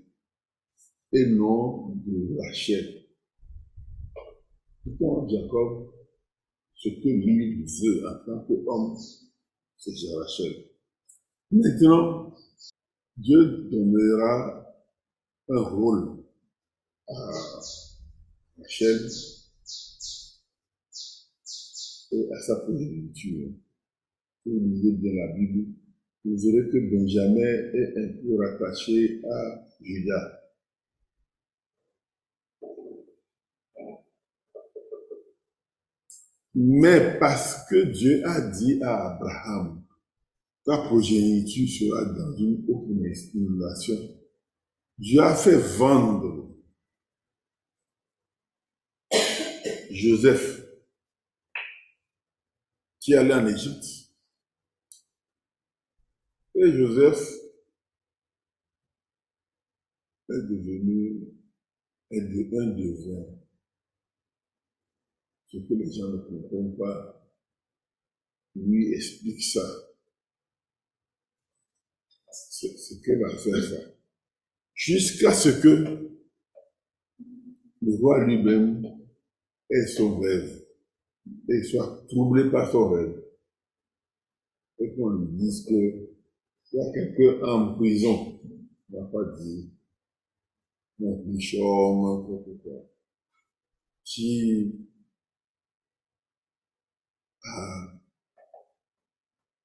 et 1.12 1.26
non 1.26 1.94
de 2.06 2.36
Rachel. 2.38 3.04
Pourtant, 4.84 5.28
Jacob, 5.28 5.90
ce 6.74 6.88
que 6.88 7.08
lui 7.08 7.64
veut 7.64 8.08
en 8.08 8.24
tant 8.24 8.44
qu'homme, 8.46 8.96
c'est 9.76 9.92
Rachel. 10.16 10.64
Maintenant, 11.50 12.34
Dieu 13.16 13.68
donnera 13.70 14.66
un 15.48 15.62
rôle 15.62 16.24
à 17.08 17.30
Rachel 18.58 19.08
et 22.12 22.32
à 22.32 22.40
sa 22.40 22.56
progéniture. 22.60 23.50
Vous 24.46 24.60
lisez 24.60 24.92
bien 24.92 25.12
la 25.14 25.32
Bible, 25.34 25.72
vous 26.24 26.36
verrez 26.36 26.68
que 26.70 26.90
Benjamin 26.90 27.40
est 27.74 27.96
un 27.96 28.22
peu 28.22 28.36
rattaché 28.36 29.20
à 29.24 29.68
Judas. 29.80 30.37
Mais 36.60 37.16
parce 37.20 37.68
que 37.68 37.84
Dieu 37.84 38.26
a 38.26 38.40
dit 38.40 38.82
à 38.82 39.12
Abraham, 39.12 39.80
ta 40.64 40.78
progéniture 40.78 41.68
sera 41.68 42.04
dans 42.04 42.36
une 42.36 42.64
autre 42.68 42.88
nation, 42.90 43.94
Dieu 44.98 45.20
a 45.20 45.36
fait 45.36 45.56
vendre 45.56 46.52
Joseph 49.88 50.66
qui 52.98 53.14
allait 53.14 53.34
en 53.34 53.46
Égypte. 53.46 54.10
Et 56.56 56.72
Joseph 56.72 57.34
est 60.28 60.42
devenu 60.42 61.20
un 62.10 62.66
devin 62.66 63.37
ce 65.48 65.58
que 65.58 65.74
les 65.74 65.92
gens 65.92 66.08
ne 66.08 66.18
comprennent 66.18 66.76
pas, 66.76 67.30
lui 68.54 68.92
explique 68.94 69.42
ça. 69.42 69.62
C'est 72.30 73.00
qu'elle 73.02 73.20
va 73.20 73.36
faire 73.36 73.62
ça? 73.62 73.76
Jusqu'à 74.74 75.32
ce 75.32 75.48
que 75.60 76.10
le 77.80 77.94
roi 77.96 78.24
lui-même 78.24 78.84
ait 79.70 79.86
son 79.86 80.18
rêve 80.18 80.66
et 81.48 81.62
soit 81.62 82.04
troublé 82.08 82.50
par 82.50 82.70
son 82.70 82.90
rêve. 82.90 83.24
Et 84.80 84.94
qu'on 84.94 85.10
lui 85.10 85.28
dise 85.36 85.64
que 85.64 86.08
il 86.70 86.76
y 86.76 86.80
a 86.80 86.92
quelqu'un 86.92 87.46
en 87.46 87.74
prison. 87.74 88.38
On 88.92 89.00
va 89.00 89.06
pas 89.06 89.36
dire 89.36 89.64
mon 90.98 91.22
bichon, 91.24 92.24
quoi, 92.62 92.90
qui 94.04 94.87
à 97.56 98.00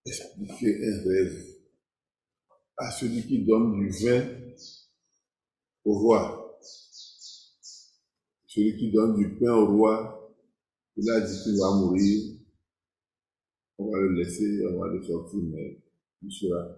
expliquer 0.06 0.88
un 0.88 1.04
rêve 1.04 1.54
à 2.78 2.92
celui 2.92 3.24
qui 3.24 3.46
donne 3.46 3.80
du 3.80 3.90
vin 3.90 4.26
au 5.86 6.00
roi. 6.00 6.60
Celui 8.48 8.78
qui 8.78 8.92
donne 8.92 9.16
du 9.16 9.36
pain 9.36 9.54
au 9.54 9.78
roi, 9.78 10.36
il 10.96 11.10
a 11.10 11.22
dit 11.22 11.44
qu'il 11.44 11.58
va 11.58 11.76
mourir. 11.76 12.36
On 13.80 13.92
va 13.92 14.00
le 14.00 14.14
laisser, 14.14 14.66
on 14.68 14.80
va 14.80 14.88
le 14.90 15.02
sortir, 15.04 15.40
mais 15.42 15.80
il 16.22 16.32
sera, 16.32 16.78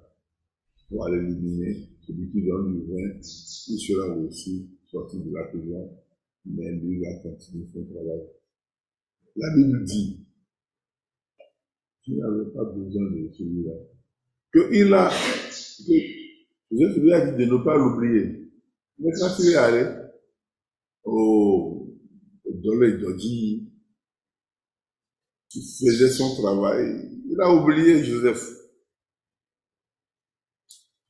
on 0.91 1.03
va 1.03 1.11
l'éliminer. 1.11 1.89
Celui 2.07 2.31
qui 2.31 2.45
donne 2.45 2.73
du 2.73 2.85
vin, 2.87 3.19
il 3.19 3.79
sera 3.79 4.15
aussi 4.15 4.69
sorti 4.85 5.19
de 5.19 5.33
la 5.33 5.43
prison, 5.45 5.97
mais 6.45 6.71
lui 6.71 7.01
va 7.01 7.15
continuer 7.19 7.67
son 7.73 7.83
travail. 7.83 8.21
La 9.35 9.53
Bible 9.53 9.83
dit, 9.83 10.24
tu 12.05 12.13
n'avais 12.13 12.51
pas 12.53 12.63
besoin 12.65 13.09
de 13.09 13.31
celui-là. 13.33 13.73
il 14.71 14.93
a, 14.93 15.09
que 16.69 16.99
lui 16.99 17.13
a 17.13 17.31
dit 17.31 17.45
de 17.45 17.51
ne 17.51 17.63
pas 17.63 17.77
l'oublier. 17.77 18.51
Mais 18.99 19.11
quand 19.19 19.35
il 19.39 19.49
est 19.49 19.55
allé 19.55 19.91
au 21.03 21.97
Dolé 22.45 22.99
Dodji, 22.99 23.71
qui 25.49 25.61
faisait 25.61 26.11
son 26.11 26.35
travail, 26.35 27.23
il 27.27 27.41
a 27.41 27.51
oublié 27.51 28.03
Joseph. 28.03 28.51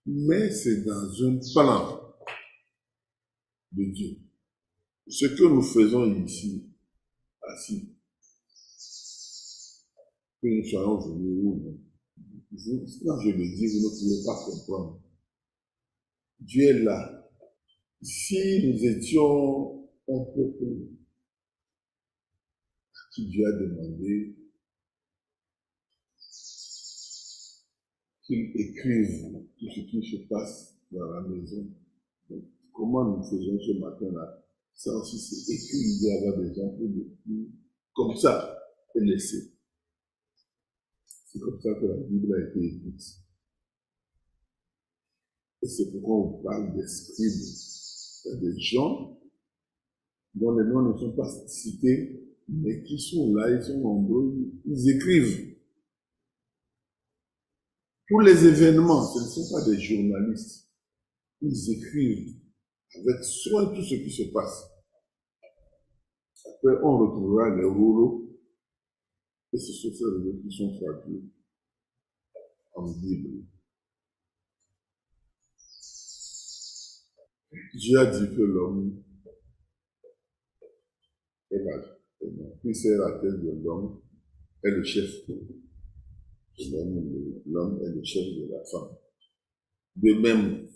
Mais 0.05 0.49
c'est 0.51 0.85
dans 0.85 1.11
un 1.23 1.39
plan 1.53 2.15
de 3.73 3.83
Dieu. 3.91 4.17
Ce 5.07 5.25
que 5.25 5.43
nous 5.43 5.61
faisons 5.61 6.05
ici, 6.23 6.69
assis, 7.41 7.94
que 10.45 10.49
nous 10.49 10.63
soyons 10.63 10.97
venus. 10.99 11.79
Quand 13.03 13.19
je 13.19 13.29
le 13.31 13.45
dis, 13.55 13.67
vous 13.67 13.81
ne 13.83 13.89
pouvez 13.89 14.23
pas 14.25 14.37
comprendre. 14.45 15.01
Dieu 16.39 16.63
est 16.63 16.83
là. 16.83 17.31
Si 18.01 18.67
nous 18.67 18.85
étions 18.85 19.89
un 20.07 20.23
peuple 20.35 20.89
à 22.93 22.99
qui 23.13 23.27
Dieu 23.27 23.45
a 23.47 23.51
demandé 23.53 24.35
qu'il 28.23 28.51
écrive 28.55 29.47
tout 29.57 29.69
ce 29.69 29.79
qui 29.81 30.11
se 30.11 30.17
passe 30.27 30.77
dans 30.91 31.09
la 31.11 31.21
maison, 31.21 31.67
comment 32.71 33.17
nous 33.17 33.23
faisons 33.23 33.59
ce 33.59 33.79
matin-là? 33.79 34.43
Ça 34.75 34.91
aussi, 34.95 35.17
c'est 35.17 35.51
écrit, 35.51 35.77
il 35.77 36.03
y 36.03 36.09
des 36.37 36.53
gens 36.53 36.75
comme 37.93 38.15
ça 38.15 38.55
et 38.93 38.99
laisser. 38.99 39.54
C'est 41.35 41.41
comme 41.41 41.59
ça 41.59 41.73
que 41.73 41.85
la 41.85 41.97
Bible 41.97 42.33
a 42.33 42.47
été 42.47 42.65
écrite. 42.65 43.01
Et 45.61 45.67
c'est 45.67 45.91
pourquoi 45.91 46.15
on 46.15 46.43
parle 46.43 46.73
des 46.77 46.87
scribes. 46.87 48.39
des 48.41 48.57
gens 48.57 49.19
dont 50.33 50.57
les 50.57 50.63
noms 50.63 50.93
ne 50.93 50.97
sont 50.97 51.13
pas 51.13 51.29
cités, 51.47 52.23
mais 52.47 52.83
qui 52.83 52.97
sont 52.99 53.35
là, 53.35 53.49
ils 53.49 53.61
sont 53.61 53.79
nombreux, 53.79 54.33
ils 54.65 54.89
écrivent. 54.91 55.57
Pour 58.07 58.21
les 58.21 58.45
événements, 58.45 59.03
ce 59.03 59.19
ne 59.19 59.25
sont 59.25 59.53
pas 59.53 59.65
des 59.69 59.77
journalistes. 59.77 60.69
Ils 61.41 61.71
écrivent 61.71 62.33
avec 62.95 63.23
soin 63.25 63.75
tout 63.75 63.83
ce 63.83 63.95
qui 63.95 64.11
se 64.11 64.31
passe. 64.31 64.69
Après, 66.45 66.81
on 66.81 66.97
retrouvera 66.97 67.53
les 67.57 67.65
rouleaux 67.65 68.24
Et 69.55 69.57
ce 69.57 69.71
sont 69.71 69.93
ces 69.93 70.03
réseaux 70.03 70.37
qui 70.41 70.51
sont 70.51 70.75
traduits 70.75 71.31
en 72.73 72.91
Bible. 72.91 73.45
Dieu 77.73 77.97
a 77.99 78.05
dit 78.07 78.35
que 78.35 78.41
l'homme 78.41 79.01
est 81.51 81.63
la, 81.63 81.99
puis 82.59 82.75
c'est 82.75 82.97
la 82.97 83.17
tête 83.21 83.39
de 83.45 83.63
l'homme, 83.63 84.01
est 84.61 84.71
le 84.71 84.83
chef 84.83 85.25
de 85.25 85.35
l'homme, 86.73 87.41
l'homme 87.45 87.81
est 87.81 87.95
le 87.95 88.03
chef 88.03 88.25
de 88.25 88.51
la 88.51 88.61
femme. 88.65 88.97
De 89.95 90.13
même, 90.15 90.67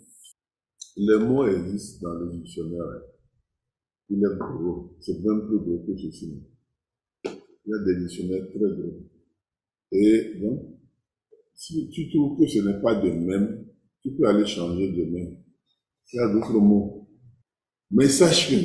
le 0.96 1.18
mot 1.26 1.46
existe 1.46 2.02
dans 2.02 2.14
le 2.14 2.32
dictionnaire. 2.32 3.02
Il 4.08 4.20
est 4.20 4.38
gros, 4.38 4.96
c'est 5.02 5.20
même 5.20 5.48
plus 5.48 5.60
gros 5.60 5.84
que 5.86 5.98
ceci. 5.98 6.49
Il 7.70 7.72
y 7.72 7.76
a 7.76 7.84
des 7.86 8.00
dictionnaires 8.00 8.48
très 8.50 8.58
gros. 8.58 9.00
Et 9.92 10.40
donc, 10.42 10.80
si 11.54 11.88
tu 11.92 12.10
trouves 12.10 12.40
que 12.40 12.48
ce 12.48 12.58
n'est 12.60 12.82
pas 12.82 12.96
de 12.96 13.12
même, 13.12 13.68
tu 14.02 14.12
peux 14.16 14.28
aller 14.28 14.48
changer 14.48 14.92
de 14.92 15.04
même. 15.06 15.38
Il 16.12 16.16
y 16.16 16.20
a 16.20 16.34
d'autres 16.34 16.60
mots. 16.60 17.08
Mais 17.92 18.08
sache 18.08 18.50
que, 18.50 18.56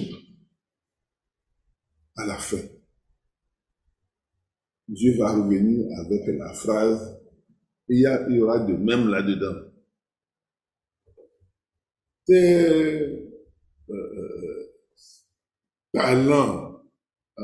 à 2.16 2.24
la 2.24 2.38
fin, 2.38 2.66
Dieu 4.88 5.18
va 5.18 5.34
revenir 5.34 5.86
avec 5.98 6.26
la 6.38 6.54
phrase, 6.54 7.20
il 7.90 8.00
y, 8.00 8.06
a, 8.06 8.26
il 8.30 8.36
y 8.36 8.40
aura 8.40 8.60
de 8.60 8.72
même 8.72 9.08
là-dedans. 9.08 9.70
Tes 12.24 13.28
euh, 13.90 14.74
talents 15.92 16.73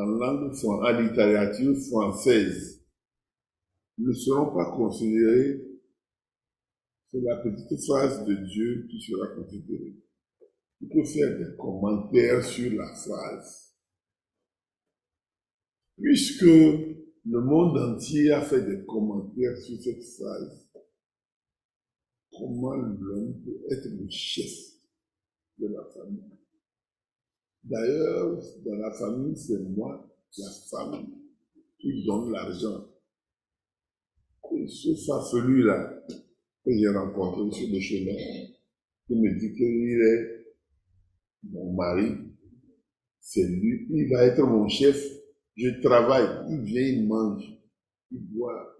en 0.00 0.06
langue, 0.06 0.52
en 0.64 1.00
littérature 1.00 1.76
française 1.88 2.82
ne 3.98 4.12
seront 4.12 4.54
pas 4.54 4.76
considérés 4.76 5.70
c'est 7.10 7.20
la 7.22 7.36
petite 7.38 7.84
phrase 7.86 8.24
de 8.24 8.34
Dieu 8.34 8.86
qui 8.88 9.00
sera 9.00 9.26
considérée. 9.34 9.96
Tu 10.78 10.86
peux 10.86 11.04
faire 11.04 11.38
des 11.38 11.56
commentaires 11.56 12.44
sur 12.44 12.72
la 12.72 12.94
phrase. 12.94 13.74
Puisque 16.00 16.42
le 16.42 17.40
monde 17.40 17.76
entier 17.78 18.30
a 18.30 18.42
fait 18.42 18.62
des 18.62 18.84
commentaires 18.86 19.56
sur 19.56 19.76
cette 19.82 20.04
phrase, 20.04 20.68
comment 22.32 22.76
l'homme 22.76 23.42
peut 23.44 23.74
être 23.74 23.88
le 23.88 24.08
chef 24.08 24.52
de 25.58 25.66
la 25.66 25.84
famille? 25.92 26.39
D'ailleurs, 27.62 28.40
dans 28.64 28.76
la 28.76 28.90
famille, 28.92 29.36
c'est 29.36 29.60
moi, 29.60 30.08
la 30.38 30.50
femme, 30.70 31.06
qui 31.78 32.04
donne 32.04 32.30
l'argent. 32.32 32.86
Et 34.52 34.66
ce 34.66 34.94
farfelu-là, 35.06 36.04
que 36.64 36.70
j'ai 36.72 36.88
rencontré 36.88 37.50
sur 37.58 37.72
le 37.72 37.80
chemin, 37.80 38.16
qui 39.06 39.14
me 39.14 39.38
dit 39.38 39.54
qu'il 39.54 40.00
est 40.02 40.40
mon 41.44 41.72
mari, 41.72 42.16
c'est 43.20 43.46
lui, 43.46 43.86
il 43.90 44.10
va 44.10 44.24
être 44.24 44.42
mon 44.42 44.68
chef, 44.68 45.02
je 45.56 45.80
travaille, 45.80 46.46
il 46.50 46.62
vient, 46.62 46.82
il 46.82 47.06
mange, 47.06 47.44
il 48.10 48.20
boit, 48.32 48.76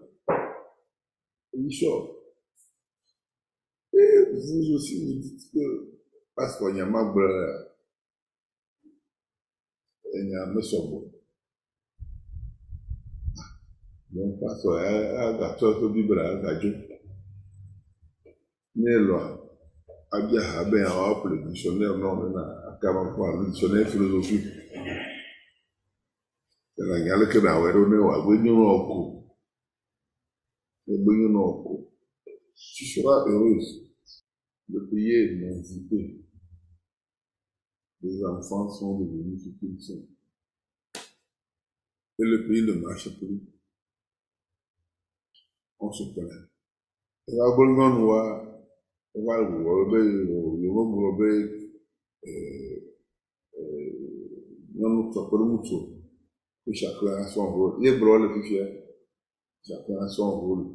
il 1.53 1.71
sort. 1.73 2.17
Et 3.93 4.25
vous 4.31 4.73
aussi, 4.75 5.05
vous 5.05 5.19
dites 5.21 5.51
que, 5.53 5.99
parce 6.35 6.57
qu'il 6.57 6.77
y 6.77 6.81
a 6.81 6.85
ma 6.85 7.11
brère, 7.11 7.70
il 10.13 10.29
y 10.29 10.35
a 10.35 10.43
un 10.43 10.61
sobo. 10.61 11.11
Donc, 14.11 14.39
parce 14.41 14.61
qu'il 14.61 14.71
y 14.71 14.75
a 14.75 15.27
un 15.29 15.37
gâteau 15.39 15.89
de 15.89 16.01
brère, 16.07 16.41
gâteau. 16.41 16.91
n'elu 18.75 19.13
a 19.15 19.23
abịa 20.15 20.41
ha 20.51 20.59
be 20.69 20.77
ya 20.85 20.91
ọ 21.11 21.13
pụrụ 21.19 21.35
dictionnaire 21.45 21.95
n'ọnụ 22.01 22.25
na 22.35 22.43
akamakwa 22.69 23.25
dictionnaire 23.45 23.89
philosophie 23.91 24.41
tena 26.75 26.95
nyaleke 27.05 27.39
na 27.45 27.51
were 27.61 27.81
ne 27.91 27.97
wa 28.07 28.15
gbenye 28.23 28.51
ọkụ 28.75 28.97
egbenye 30.91 31.27
n'ọkụ 31.33 31.71
tu 32.75 32.83
seras 32.91 33.21
heureuse 33.27 33.71
le 34.71 34.79
pays 34.89 35.11
est 35.19 35.29
émancipé 35.33 35.99
les 38.03 38.25
enfants 38.25 38.69
sont 38.69 38.99
devenus 38.99 39.43
ce 39.43 39.49
qu'ils 39.59 39.81
sont 39.81 40.05
et 42.19 42.23
le 42.23 42.47
pays 42.47 42.63
ne 42.63 42.73
marche 42.73 43.09
plus 43.17 43.41
on 45.81 45.91
se 45.91 46.03
plaint. 46.13 46.47
Eva 47.27 47.45
gbɔngɔnu 47.55 48.01
wa 48.09 48.21
va 49.25 49.33
wɔ 49.65 49.73
be 49.91 49.99
yevu 50.61 50.81
gblɔ 50.91 51.09
be 51.19 51.29
nyɔnu 54.77 55.01
tɔkpɔ 55.13 55.35
ŋutsu 55.51 55.77
que 56.63 56.71
chacun 56.79 57.17
a 57.21 57.25
son 57.33 57.47
rôle. 57.53 57.73
Ye 57.83 57.89
gblɔ 57.97 58.13
le 58.21 58.27
fifia, 58.33 58.65
chacun 59.65 59.97
a 60.03 60.07
son 60.15 60.31
rôle. 60.41 60.65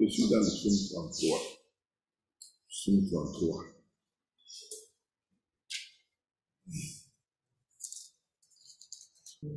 Je 0.00 0.06
suis 0.08 0.28
dans 0.30 0.42
le 0.46 0.50
psaume 0.50 0.78
33. 0.90 1.38
Psaume 2.68 3.02
33. 3.08 3.81
Je 9.44 9.48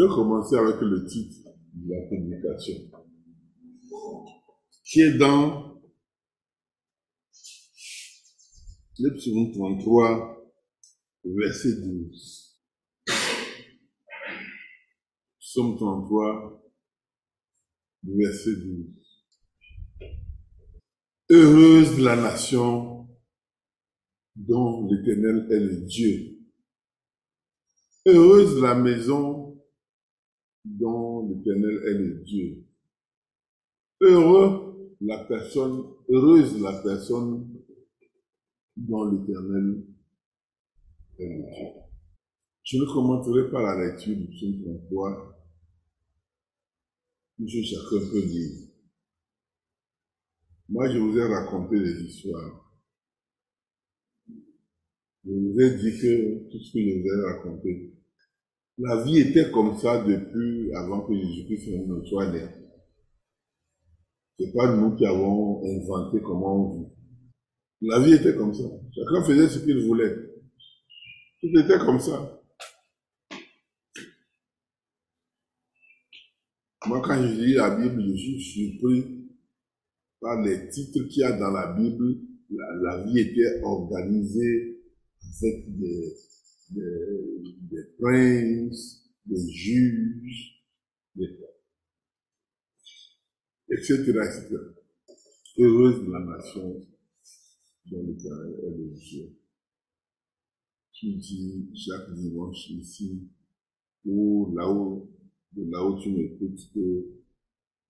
vais 0.00 0.08
commencer 0.08 0.56
avec 0.56 0.80
le 0.80 1.06
titre 1.06 1.50
de 1.74 1.92
la 1.92 2.08
publication, 2.08 2.90
qui 4.82 5.00
est 5.00 5.18
dans 5.18 5.78
le 8.98 9.14
psaume 9.14 9.52
33, 9.52 10.52
verset 11.22 11.82
12. 11.82 12.62
Psaume 15.38 15.76
33, 15.76 16.62
verset 18.04 18.56
12. 18.56 19.05
Heureuse 21.28 21.98
la 21.98 22.14
nation 22.14 23.08
dont 24.36 24.86
l'Éternel 24.86 25.48
est 25.50 25.58
le 25.58 25.80
Dieu. 25.84 26.38
Heureuse 28.06 28.62
la 28.62 28.76
maison 28.76 29.60
dont 30.64 31.28
l'Éternel 31.28 31.82
est 31.84 31.98
le 31.98 32.14
Dieu. 32.22 32.64
Heureux 34.00 34.94
la 35.00 35.24
personne, 35.24 35.84
heureuse 36.08 36.60
la 36.60 36.80
personne 36.80 37.60
dont 38.76 39.10
l'Éternel 39.10 39.82
est 41.18 41.28
le 41.28 41.42
Dieu. 41.42 41.82
Je 42.62 42.78
ne 42.78 42.84
commenterai 42.84 43.50
pas 43.50 43.62
la 43.62 43.84
lecture 43.84 44.16
du 44.16 44.28
psaume 44.28 44.62
33, 44.62 45.40
puisque 47.36 47.68
chacun 47.68 48.10
peut 48.12 48.24
lire. 48.24 48.65
Moi, 50.68 50.90
je 50.90 50.98
vous 50.98 51.16
ai 51.16 51.24
raconté 51.24 51.78
des 51.78 52.02
histoires. 52.02 52.74
Je 55.24 55.30
vous 55.30 55.60
ai 55.60 55.76
dit 55.76 55.96
que 55.98 56.50
tout 56.50 56.58
ce 56.58 56.72
que 56.72 56.80
je 56.80 56.98
vous 56.98 57.06
ai 57.06 57.32
raconté, 57.32 57.94
la 58.78 59.02
vie 59.04 59.18
était 59.18 59.50
comme 59.52 59.76
ça 59.78 60.04
depuis 60.04 60.72
avant 60.74 61.06
que 61.06 61.14
Jésus-Christ 61.14 61.86
ne 61.86 62.04
soit 62.04 62.32
né. 62.32 62.48
C'est 64.38 64.52
pas 64.52 64.74
nous 64.74 64.96
qui 64.96 65.06
avons 65.06 65.62
inventé 65.64 66.20
comment 66.20 66.56
on 66.56 66.78
vit. 66.78 66.88
La 67.82 68.00
vie 68.00 68.14
était 68.14 68.34
comme 68.34 68.52
ça. 68.52 68.64
Chacun 68.94 69.24
faisait 69.24 69.48
ce 69.48 69.64
qu'il 69.64 69.86
voulait. 69.86 70.14
Tout 71.40 71.58
était 71.58 71.78
comme 71.78 72.00
ça. 72.00 72.42
Moi, 76.86 77.00
quand 77.02 77.22
je 77.22 77.40
lis 77.40 77.54
la 77.54 77.70
Bible, 77.76 78.02
je 78.02 78.16
suis 78.16 78.40
surpris 78.40 79.25
par 80.20 80.42
les 80.42 80.68
titres 80.68 81.04
qu'il 81.08 81.20
y 81.20 81.24
a 81.24 81.32
dans 81.38 81.50
la 81.50 81.72
Bible. 81.72 82.20
La, 82.50 83.04
vie 83.04 83.18
était 83.18 83.60
organisée 83.62 84.78
avec 85.42 85.78
des, 85.78 86.14
des, 86.70 87.42
des 87.62 87.84
princes, 87.98 89.06
des 89.26 89.48
juges, 89.50 90.62
etc., 93.70 93.94
etc. 93.94 94.56
Heureuse 95.58 96.06
de 96.06 96.12
la 96.12 96.20
nation 96.20 96.86
dont 97.86 98.02
l'Éternel 98.06 98.54
est 98.64 98.76
le 98.76 98.90
Dieu. 98.94 99.36
Tu 100.92 101.14
dis 101.14 101.70
chaque 101.74 102.14
dimanche 102.14 102.70
ici, 102.70 103.28
ou 104.04 104.52
là-haut, 104.56 105.10
de 105.52 105.70
là 105.70 105.84
où 105.84 106.00
tu 106.00 106.10
m'écoutes, 106.10 106.60
que 106.74 107.22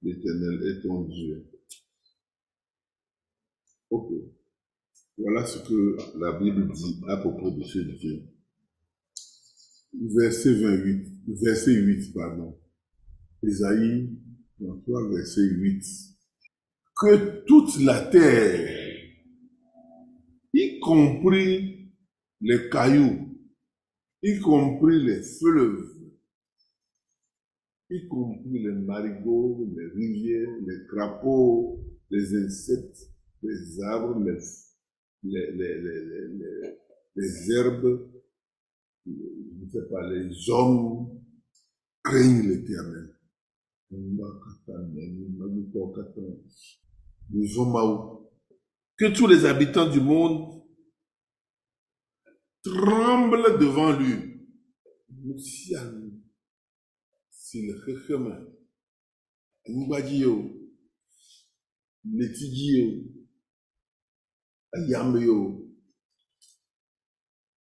l'Éternel 0.02 0.62
est 0.66 0.82
ton 0.82 1.02
Dieu. 1.02 1.46
Ok. 3.90 4.12
Voilà 5.18 5.46
ce 5.46 5.58
que 5.60 5.96
la 6.18 6.38
Bible 6.38 6.70
dit 6.72 7.00
à 7.08 7.16
propos 7.16 7.50
de 7.50 7.62
ce 7.62 7.78
Dieu. 7.78 8.22
Verset 9.94 10.54
28, 10.54 11.08
verset 11.42 11.72
8, 11.72 12.12
pardon. 12.12 12.58
Ésaïe 13.42 14.10
33, 14.58 15.08
verset 15.10 15.42
8. 15.42 15.84
Que 17.00 17.44
toute 17.46 17.80
la 17.80 18.00
terre, 18.06 18.86
y 20.52 20.80
compris 20.80 21.92
les 22.40 22.68
cailloux, 22.68 23.38
y 24.22 24.38
compris 24.40 25.02
les 25.02 25.22
fleuves, 25.22 25.96
y 27.90 28.06
compris 28.08 28.62
les 28.62 28.72
marigots, 28.72 29.66
les 29.76 29.86
rivières, 29.94 30.56
les 30.66 30.86
crapauds, 30.88 31.80
les 32.10 32.34
insectes, 32.34 33.10
les 33.42 33.80
arbres, 33.82 34.20
les, 34.20 34.38
les, 35.22 35.52
les, 35.52 35.80
les, 37.16 37.52
herbes, 37.52 38.10
je 39.04 39.10
ne 39.12 39.70
sais 39.70 39.88
pas, 39.90 40.08
les 40.10 40.50
hommes 40.50 41.20
craignent 42.02 42.48
l'éternel. 42.48 43.12
Que 48.98 49.14
tous 49.14 49.26
les 49.26 49.44
habitants 49.44 49.90
du 49.90 50.00
monde 50.00 50.62
tremblent 52.62 53.58
devant 53.58 53.98
lui. 53.98 54.36
Le 62.04 62.28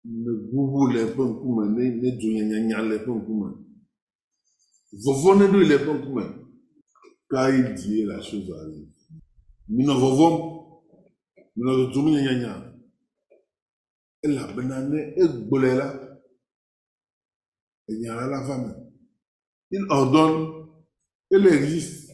ne 0.06 0.32
bubu 0.49 0.82
le 0.93 1.01
ƒe 1.15 1.23
ŋkume, 1.32 1.63
ne 1.75 1.84
ne 1.99 2.10
le 2.89 2.97
ƒe 3.06 3.12
ŋkume. 3.19 3.47
Vɔvɔ 5.04 5.30
ne 5.38 5.45
le 5.69 5.78
la 8.06 8.21
chose 8.21 8.51
arrive. 8.60 8.89
Minɔ 9.67 9.93
vɔvɔm, 10.01 10.36
ne 11.56 11.63
la, 15.80 15.88
enya 17.89 18.15
la 18.15 18.25
la 18.28 18.58
me. 18.58 18.71
Il 19.71 19.86
ordonne, 19.89 20.67
il 21.32 21.47
existe. 21.47 22.12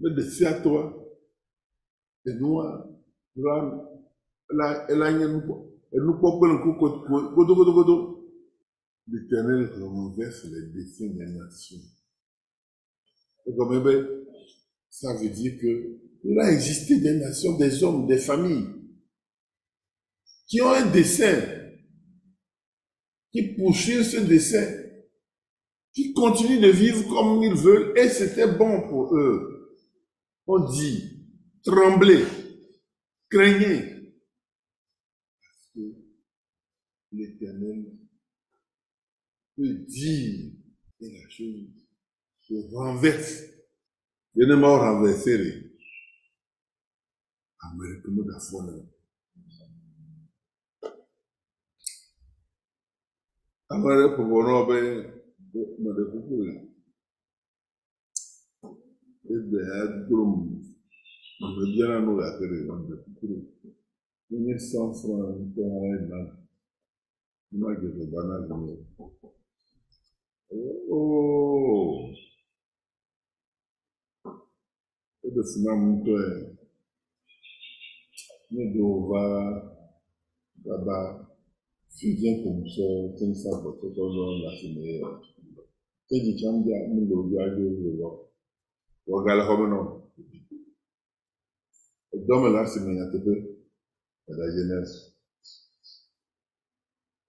Le 0.00 0.10
de 0.14 0.44
à 0.46 0.54
toi, 0.62 0.96
et 2.26 2.34
noir, 2.34 2.86
blanc, 3.34 3.62
la, 3.70 3.89
elle. 4.52 4.98
L'éternel 9.08 9.70
renverse 9.82 10.44
les 10.44 10.66
défis 10.72 11.10
des 11.10 11.26
nations. 11.26 11.78
Et 13.46 13.56
comme 13.56 13.74
eh 13.74 13.80
ben, 13.80 14.06
ça 14.88 15.14
veut 15.14 15.30
dire 15.30 15.58
que 15.60 15.98
il 16.22 16.38
a 16.38 16.52
existé 16.52 17.00
des 17.00 17.18
nations, 17.18 17.56
des 17.56 17.82
hommes, 17.82 18.06
des 18.06 18.18
familles 18.18 18.68
qui 20.46 20.60
ont 20.60 20.70
un 20.70 20.90
dessein, 20.90 21.40
qui 23.32 23.54
poursuivent 23.54 24.02
ce 24.02 24.18
dessein, 24.18 24.66
qui 25.92 26.12
continuent 26.12 26.60
de 26.60 26.70
vivre 26.70 27.08
comme 27.08 27.42
ils 27.42 27.54
veulent 27.54 27.96
et 27.96 28.08
c'était 28.08 28.52
bon 28.52 28.88
pour 28.88 29.16
eux. 29.16 29.78
On 30.46 30.70
dit, 30.70 31.24
tremblez, 31.64 32.24
craignez. 33.30 33.89
l'Éternel 37.12 37.98
peut 39.56 39.74
dire 39.86 40.52
et 41.00 41.10
la 41.10 41.28
chose 41.28 41.68
se 42.42 42.54
renverse. 42.74 43.42
Je 44.34 44.44
ne 44.44 44.54
m'en 44.54 44.78
renverserai. 44.78 45.70
Amerikano 47.62 48.22
da 48.22 48.38
fonan. 48.38 48.88
Amare 53.68 54.14
popono 54.16 54.66
be 54.66 54.80
made 55.78 56.04
kukula. 56.10 56.54
Ebe 59.24 59.58
ya 59.68 60.06
grom. 60.08 60.62
Mbe 61.40 61.62
jana 61.76 62.00
nou 62.00 62.16
la 62.16 62.38
kere 62.38 62.64
mbe 62.64 62.96
kukula. 63.04 63.38
Mbe 64.30 64.58
san 64.58 64.94
fran 64.94 65.38
mbe 65.44 65.64
nan. 66.08 66.39
Un 67.52 67.62
an. 67.62 67.68
Ma 67.68 67.74
que 67.76 67.86
je 67.88 68.04
banane. 68.06 68.78
Oh. 70.90 72.10
Ebe 75.22 75.44
sina 75.44 75.74
muito 75.74 76.10
é. 76.10 76.56
Ne 78.50 78.72
do 78.74 79.06
va 79.08 79.22
gaba 80.64 81.28
fidien 81.88 82.42
comme 82.42 82.66
ça, 82.66 82.82
comme 83.16 83.34
ça, 83.34 83.50
pour 83.62 83.78
tout 83.78 83.94
le 83.94 84.12
monde 84.12 84.42
la 84.42 84.50
finir. 84.58 85.20
Keji 86.08 86.36
chambia 86.36 86.88
mundo 86.88 87.22
ujaje 87.22 87.62
ulo. 87.62 88.30
Wagala 89.06 89.46
homo 89.48 89.66
no. 89.68 89.80
Dome 92.12 92.50
la 92.50 92.66
si 92.66 92.80
menya 92.80 93.10
tepe. 93.12 93.56
La 94.26 94.50
jeunesse. 94.50 95.09
Et 95.09 95.09
Robert 95.09 95.09
bien 95.09 95.09
100 95.09 95.09
francs. 95.09 95.09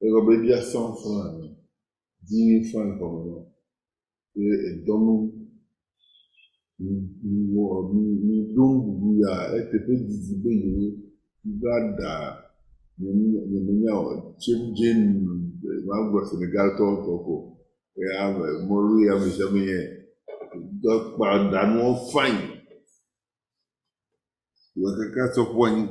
10 0.02 0.10
000 2.30 2.64
francs 2.72 2.98
comme 3.00 3.20
non. 3.28 3.46
Et 4.36 4.84
dome 4.86 5.32
ni 6.80 8.38
don 8.56 8.80
bubu 8.80 9.10
ya 9.22 9.34
etepe 9.58 9.94
didibe 10.08 10.50
yiwe 10.50 10.88
ba 11.44 11.74
da 11.98 12.12
nyemenya 12.98 13.94
chimjin 14.40 15.02
ma 15.86 15.96
gba 16.10 16.20
Senegal 16.26 16.70
to 16.78 16.86
to 17.06 17.14
ko. 17.26 17.36
Ya 17.96 18.34
moru 18.68 19.06
ya 19.06 19.14
mi 19.20 19.30
se 19.30 19.46
mi 19.54 19.62
yẹn 19.70 19.88
do 20.82 20.94
pa 21.18 21.52
danu 21.52 21.96
fain 22.12 22.38
wo 24.76 24.88
kaka 24.98 25.34
so 25.36 25.42
po 25.54 25.68
yin 25.68 25.88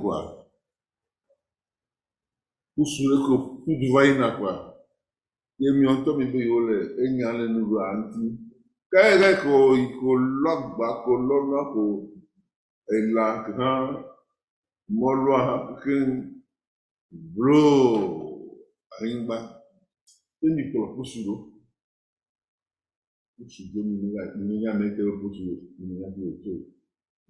kusure 2.80 3.16
ko 3.26 3.34
kuɖiva 3.62 4.00
yina 4.08 4.28
koa 4.38 4.54
ye 5.60 5.68
miɔtɔ 5.78 6.10
mi 6.18 6.24
be 6.32 6.38
yewo 6.46 6.60
le 6.68 6.76
enya 7.02 7.28
le 7.38 7.44
nuɖa 7.54 7.82
ŋuti 7.98 8.24
ke 8.90 9.00
ke 9.20 9.30
ko 9.42 9.52
yi 9.78 9.84
ko 9.98 10.08
lɔ 10.42 10.50
agba 10.56 10.86
ko 11.04 11.12
lɔ 11.28 11.36
nua 11.48 11.62
ko 11.72 11.82
elã 12.96 13.26
hã 13.58 13.70
mɔlua 14.98 15.38
hã 15.46 15.54
ke 15.82 15.94
blo 17.34 17.64
anyigba 18.96 19.36
ye 20.40 20.48
mi 20.56 20.62
kplɔ 20.70 20.86
kusu 20.94 21.18
ɖo 21.26 21.34
kusu 23.36 23.62
ɖo 23.72 23.80
mi 23.88 23.94
nya 24.12 24.22
mi 24.46 24.54
nya 24.62 24.70
mi 24.80 24.86
ke 24.96 25.02
kusu 25.20 25.44
mi 25.78 25.92
nya 26.00 26.08
mi 26.16 26.22
o 26.30 26.32
to 26.42 26.52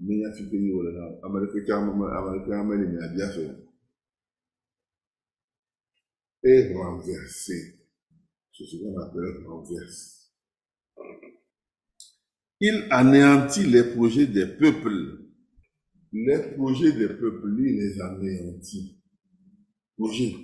mi 0.05 0.13
nya 0.19 0.29
fi 0.37 0.43
ke 0.51 0.57
yi 0.63 0.71
wòle 0.77 0.91
na 0.95 1.03
ame 1.25 1.37
ɖeke 1.43 1.59
tsa 1.67 1.75
ame 1.83 1.91
ɖeke 2.35 2.51
ame 2.61 2.75
le 2.81 2.87
nya 2.95 3.05
bia 3.15 3.29
fɛ. 3.35 3.70
Et 6.43 6.75
renversé 6.75 7.81
c'est 8.53 8.65
ce 8.65 8.77
qu'on 8.77 8.99
appelle 8.99 9.47
renverse 9.47 10.21
Il 12.63 12.87
anéantit 12.91 13.65
les 13.65 13.85
projets 13.85 14.27
des 14.27 14.47
peuples. 14.47 15.25
Les 16.13 16.55
projets 16.57 16.93
des 16.93 17.09
peuples, 17.09 17.49
lui, 17.49 17.75
les 17.75 17.99
anéantit. 18.03 19.01
Projet. 19.97 20.37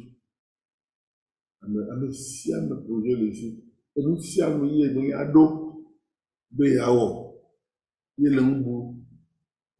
Ame 1.61 1.87
ame 1.92 2.12
sia 2.12 2.56
ame 2.59 2.85
projet 2.87 3.16
le 3.16 3.32
si. 3.35 3.62
Enu 3.96 4.18
sia 4.18 4.46
ame 4.46 4.66
yi 4.66 4.85
enu 4.85 5.09
ya 5.09 5.30
ɖo 5.30 5.85
be 6.50 6.64
yeawɔ. 6.76 7.06
Ye 8.18 8.30
le 8.30 8.40
ŋu 8.42 8.54
bu. 8.64 9.04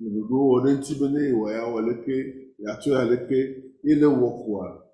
Le 0.01 0.21
ɖoɖo 0.29 0.49
wɔ 0.51 0.63
ɖe 0.63 0.71
ŋuti 0.75 0.95
be 0.99 1.07
ne 1.09 1.21
yewɔ 1.29 1.51
ya 1.53 1.63
wɔ 1.73 1.81
leke, 1.89 2.17
yeatsɔ 2.59 2.91
ya 2.91 3.05
leke, 3.05 3.39
ye 3.83 3.95
le 3.95 4.07
wɔ 4.07 4.29
koa. 4.45 4.86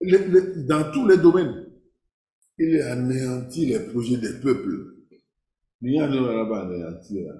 Dans 0.00 0.92
tous 0.92 1.08
les 1.08 1.18
domaines, 1.18 1.66
il 2.58 2.80
anéantit 2.82 3.66
les 3.66 3.80
projets 3.80 4.18
des 4.18 4.40
peuples. 4.40 4.96
Ni 5.80 6.00
ane 6.00 6.18
wala 6.20 6.44
ba 6.44 6.66
anéantir 6.66 7.26
la. 7.26 7.34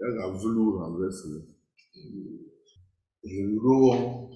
Elle 0.00 0.18
a 0.20 0.28
voulu 0.28 0.76
renverser. 0.76 1.28
Et 3.24 3.42
le 3.42 3.58
roi, 3.58 4.30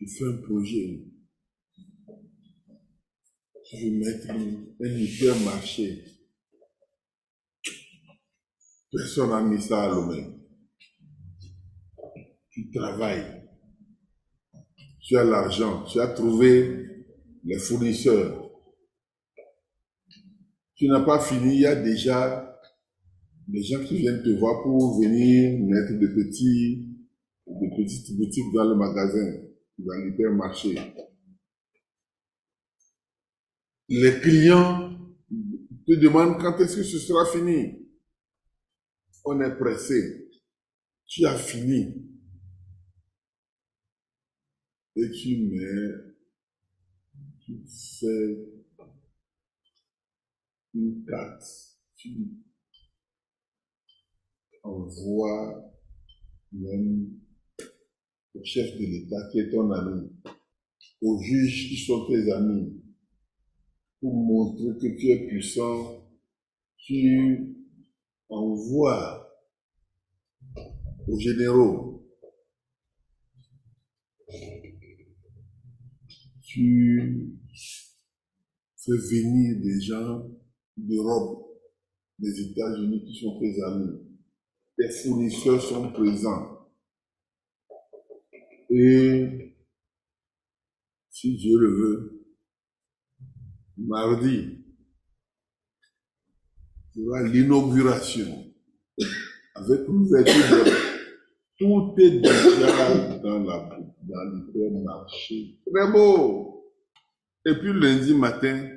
il 0.00 0.08
fait 0.08 0.24
un 0.24 0.36
projet. 0.38 1.04
Je 3.70 3.76
vais 3.76 3.90
mettre 3.90 4.30
un 4.30 4.86
hypermarché. 4.86 6.04
Personne 8.90 9.30
n'a 9.30 9.42
mis 9.42 9.60
ça 9.60 9.84
à 9.84 9.88
l'homme. 9.88 10.40
Tu 12.50 12.70
travailles. 12.70 13.39
Tu 15.10 15.16
as 15.16 15.24
l'argent, 15.24 15.82
tu 15.86 15.98
as 15.98 16.06
trouvé 16.06 16.86
les 17.42 17.58
fournisseurs. 17.58 18.48
Tu 20.76 20.86
n'as 20.86 21.00
pas 21.00 21.18
fini, 21.18 21.56
il 21.56 21.60
y 21.62 21.66
a 21.66 21.74
déjà 21.74 22.56
des 23.48 23.60
gens 23.60 23.82
qui 23.82 23.96
viennent 23.96 24.22
te 24.22 24.38
voir 24.38 24.62
pour 24.62 25.00
venir 25.00 25.58
mettre 25.66 25.98
de 25.98 26.06
petits, 26.14 26.96
de 27.44 27.76
petites 27.76 28.16
boutiques 28.16 28.52
dans 28.54 28.66
le 28.66 28.76
magasin, 28.76 29.48
dans 29.78 29.94
l'hypermarché. 29.96 30.78
Les 33.88 34.20
clients 34.20 34.96
te 35.88 35.94
demandent 35.94 36.38
quand 36.40 36.56
est-ce 36.60 36.76
que 36.76 36.84
ce 36.84 36.98
sera 37.00 37.26
fini. 37.26 37.84
On 39.24 39.40
est 39.40 39.56
pressé. 39.56 40.30
Tu 41.08 41.26
as 41.26 41.36
fini. 41.36 42.09
Et 44.96 45.10
tu 45.10 45.46
mets, 45.46 45.92
tu 47.40 47.64
fais 48.00 48.50
une 50.74 51.04
carte. 51.06 51.44
Tu 51.96 52.28
envoies 54.62 55.70
même 56.52 57.20
au 58.34 58.44
chef 58.44 58.74
de 58.78 58.86
l'État 58.86 59.28
qui 59.30 59.40
est 59.40 59.50
ton 59.50 59.70
ami, 59.70 60.10
aux 61.02 61.20
juges 61.22 61.68
qui 61.68 61.76
sont 61.76 62.06
tes 62.06 62.32
amis, 62.32 62.82
pour 64.00 64.14
montrer 64.14 64.78
que 64.78 64.98
tu 64.98 65.10
es 65.10 65.26
puissant, 65.26 66.08
tu 66.78 67.54
envoies 68.28 69.28
aux 71.06 71.18
généraux, 71.18 71.89
tu 76.52 77.38
fais 78.76 78.96
venir 78.96 79.60
des 79.62 79.80
gens 79.80 80.26
d'Europe, 80.76 81.46
des 82.18 82.40
États-Unis 82.40 83.04
qui 83.04 83.20
sont 83.20 83.38
tes 83.38 83.62
amis. 83.62 84.00
Tes 84.76 84.90
fournisseurs 84.90 85.62
sont 85.62 85.92
présents. 85.92 86.68
Et 88.68 89.54
si 91.10 91.36
Dieu 91.36 91.56
le 91.56 91.68
veut, 91.68 92.26
mardi 93.76 94.64
sera 96.92 97.22
l'inauguration 97.28 98.52
avec 99.54 99.86
l'ouverture 99.86 100.64
de 100.64 100.70
tout 101.58 101.94
est 101.98 102.20
déjà 102.20 103.18
dans 103.22 103.44
la 103.44 103.68
dans 104.10 104.84
marché. 104.84 105.58
Très 105.66 105.90
beau. 105.90 106.72
Et 107.46 107.54
puis 107.54 107.72
lundi 107.72 108.14
matin, 108.14 108.68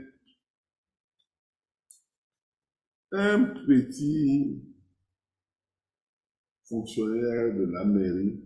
un 3.11 3.43
petit 3.43 4.63
fonctionnaire 6.67 7.55
de 7.55 7.65
la 7.65 7.85
mairie 7.85 8.39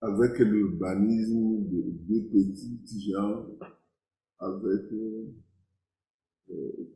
avec 0.00 0.38
l'urbanisme 0.38 1.68
de 1.68 1.82
deux 2.08 2.28
petits 2.28 3.10
gens 3.10 3.44
avec 4.38 4.92
euh, 4.92 5.34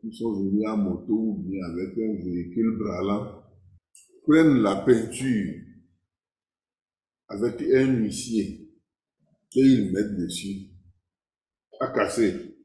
qui 0.00 0.16
sont 0.16 0.32
venus 0.32 0.64
à 0.68 0.76
moto 0.76 1.12
ou 1.12 1.42
bien 1.42 1.62
avec 1.64 1.98
un 1.98 2.24
véhicule 2.24 2.78
bralant 2.78 3.42
prennent 4.24 4.62
la 4.62 4.76
peinture 4.76 5.71
avec 7.32 7.60
un 7.60 7.94
huissier 7.96 8.68
et 9.54 9.60
ils 9.60 9.92
mettent 9.92 10.16
dessus 10.16 10.70
à 11.80 11.88
casser 11.88 12.56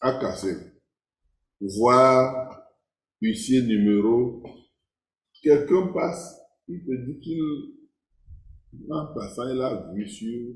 à 0.00 0.18
casser 0.20 0.56
voir 1.60 2.62
huissier 3.20 3.62
numéro 3.62 4.42
quelqu'un 5.42 5.92
passe 5.92 6.36
il 6.68 6.84
te 6.84 6.92
dit 7.06 7.20
qu'il 7.20 7.76
en 8.90 9.14
passant, 9.14 9.48
il 9.48 9.60
a 9.60 9.92
vu 9.92 10.08
sur 10.08 10.54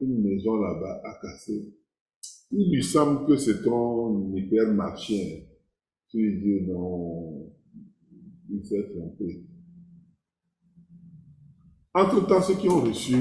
une 0.00 0.22
maison 0.22 0.56
là-bas 0.56 1.00
à 1.04 1.18
casser. 1.20 1.74
Il 2.50 2.72
lui 2.72 2.82
semble 2.82 3.26
que 3.26 3.36
c'est 3.36 3.62
ton 3.62 4.34
hypermarché. 4.34 5.48
Tu 6.08 6.18
lui 6.18 6.40
dis 6.40 6.66
non, 6.66 7.52
il 8.50 8.64
s'est 8.64 8.88
trompé. 8.90 9.47
Entre-temps, 11.98 12.42
ceux 12.42 12.54
qui 12.54 12.68
ont 12.68 12.80
reçu 12.80 13.16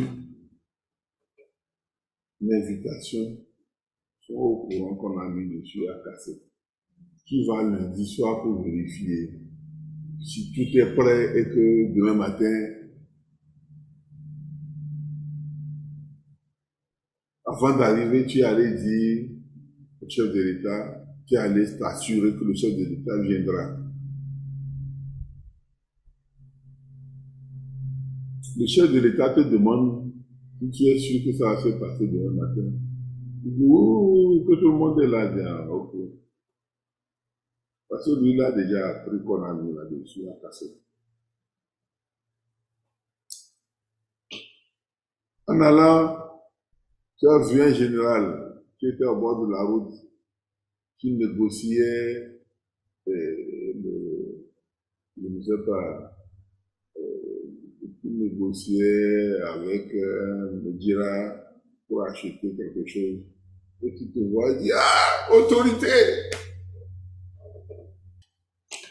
l'invitation 2.39 3.19
sont 4.21 4.33
au 4.33 4.67
courant 4.67 4.95
qu'on 4.95 5.19
a 5.19 5.29
mis 5.29 5.59
dessus 5.59 5.87
à 5.87 5.95
casser. 6.05 6.43
Qui 7.25 7.47
va 7.47 7.63
lundi 7.63 8.05
soir 8.05 8.43
pour 8.43 8.63
vérifier 8.63 9.41
si 10.23 10.51
tout 10.53 10.77
est 10.77 10.95
prêt 10.95 11.39
et 11.39 11.45
que 11.45 11.95
demain 11.95 12.13
matin, 12.13 12.73
Avant 17.49 17.77
d'arriver, 17.77 18.25
tu 18.25 18.43
allais 18.43 18.75
dire 18.75 19.29
au 20.01 20.09
chef 20.09 20.33
de 20.33 20.41
l'État, 20.41 21.07
tu 21.25 21.37
allais 21.37 21.77
t'assurer 21.79 22.35
que 22.37 22.43
le 22.43 22.53
chef 22.53 22.75
de 22.75 22.83
l'État 22.83 23.21
viendra. 23.21 23.86
Le 28.59 28.65
chef 28.65 28.91
de 28.91 28.99
l'État 28.99 29.33
te 29.33 29.41
demande 29.41 30.11
si 30.59 30.71
tu 30.71 30.83
es 30.85 30.97
sûr 30.97 31.23
que 31.25 31.37
ça 31.37 31.53
va 31.53 31.61
se 31.61 31.69
passer 31.79 32.07
demain 32.07 32.47
matin. 32.47 32.71
Il 33.45 33.55
dit 33.55 33.63
oui, 33.63 34.45
que 34.47 34.59
tout 34.59 34.71
le 34.71 34.77
monde 34.77 35.01
est 35.01 35.07
là. 35.07 35.27
Bien, 35.27 35.67
ok. 35.67 35.95
Parce 37.89 38.05
que 38.05 38.19
lui, 38.19 38.31
il 38.31 38.41
a 38.41 38.51
déjà 38.51 38.87
appris 38.87 39.23
qu'on 39.23 39.43
a 39.43 39.53
mis 39.53 39.73
là-dessus 39.73 40.27
à 40.27 40.33
casser. 40.41 40.81
En 45.47 45.61
allant 45.61 46.27
tu 47.17 47.27
as 47.27 47.39
vu 47.47 47.61
un 47.61 47.73
général 47.73 48.63
qui 48.77 48.87
était 48.87 49.05
au 49.05 49.19
bord 49.19 49.45
de 49.45 49.51
la 49.51 49.63
route, 49.63 49.93
qui 50.99 51.13
négociait, 51.13 52.41
euh, 53.07 53.73
le, 53.75 54.51
je 55.19 55.27
ne 55.27 55.41
sais 55.41 55.65
pas, 55.65 56.15
euh, 56.97 57.36
qui 58.01 58.09
négociait 58.09 59.39
avec 59.41 59.93
euh, 59.93 60.61
le 60.63 60.73
dira 60.73 61.35
pour 61.87 62.03
acheter 62.03 62.39
quelque 62.41 62.85
chose. 62.85 63.19
Et 63.83 63.95
tu 63.95 64.11
te 64.11 64.19
vois 64.19 64.55
dire, 64.59 64.75
ah, 64.77 65.33
autorité! 65.33 65.87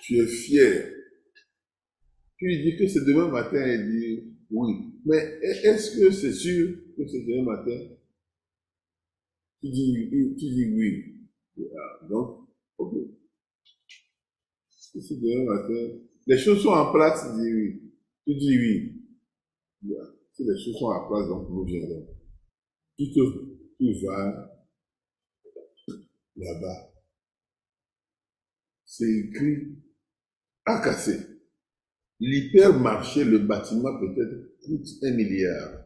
Tu 0.03 0.19
es 0.19 0.27
fier. 0.27 0.92
Tu 2.38 2.47
lui 2.47 2.62
dis 2.62 2.77
que 2.77 2.87
c'est 2.87 3.05
demain 3.05 3.29
matin, 3.29 3.66
il 3.66 3.90
dit, 3.90 4.37
oui. 4.51 4.92
Mais 5.05 5.38
est-ce 5.64 5.99
que 5.99 6.11
c'est 6.12 6.33
sûr 6.33 6.77
que 6.97 7.07
c'est 7.07 7.23
demain 7.23 7.57
matin? 7.57 7.79
Tu 9.61 9.71
dis, 9.71 10.09
tu 10.38 10.51
dis 10.51 10.73
oui. 10.75 11.16
Ah, 11.77 12.07
donc, 12.09 12.49
ok. 12.79 12.95
C'est 14.69 15.21
demain 15.21 15.55
matin? 15.55 15.99
Les 16.27 16.38
choses 16.38 16.62
sont 16.62 16.71
en 16.71 16.92
place, 16.92 17.23
tu 17.23 17.42
dis 17.42 17.53
oui. 17.53 17.83
Tu 18.27 18.35
dis 18.35 18.59
oui. 18.59 18.95
Si 20.33 20.44
les 20.44 20.59
choses 20.59 20.79
sont 20.79 20.87
en 20.87 21.09
place, 21.09 21.29
donc 21.29 21.49
nous 21.49 21.64
viendrons. 21.64 22.07
Tu 22.99 23.12
te, 23.12 23.20
tu 23.79 24.07
là-bas. 26.37 26.92
C'est 28.85 29.10
écrit 29.10 29.77
à 30.65 30.81
casser. 30.81 31.21
L'hypermarché, 32.21 33.25
le 33.25 33.38
bâtiment 33.38 33.98
peut-être 33.98 34.58
coûte 34.65 34.87
un 35.02 35.13
milliard. 35.13 35.85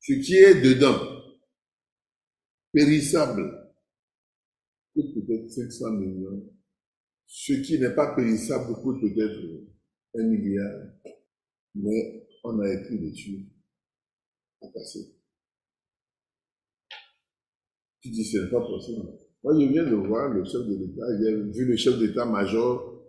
Ce 0.00 0.12
qui 0.14 0.36
est 0.36 0.60
dedans, 0.62 0.98
périssable 2.72 3.72
coûte 4.94 5.14
peut-être 5.14 5.50
500 5.50 5.90
millions. 5.92 6.42
Ce 7.26 7.52
qui 7.54 7.78
n'est 7.78 7.94
pas 7.94 8.14
périssable 8.14 8.74
coûte 8.82 9.00
peut-être 9.00 9.64
un 10.14 10.24
milliard. 10.24 10.88
Mais 11.74 12.23
on 12.44 12.60
a 12.60 12.72
écrit 12.72 12.98
dessus 13.00 13.46
à 14.62 14.68
passer. 14.68 15.16
Tu 18.00 18.10
dis, 18.10 18.24
ce 18.24 18.38
n'est 18.38 18.50
pas 18.50 18.60
possible. 18.60 19.00
Moi, 19.42 19.58
je 19.58 19.66
viens 19.66 19.84
de 19.84 19.94
voir 19.94 20.28
le 20.28 20.44
chef 20.44 20.60
de 20.66 20.76
l'État, 20.76 21.02
j'ai 21.20 21.34
vu 21.52 21.64
le 21.66 21.76
chef 21.76 21.98
d'état-major, 21.98 23.02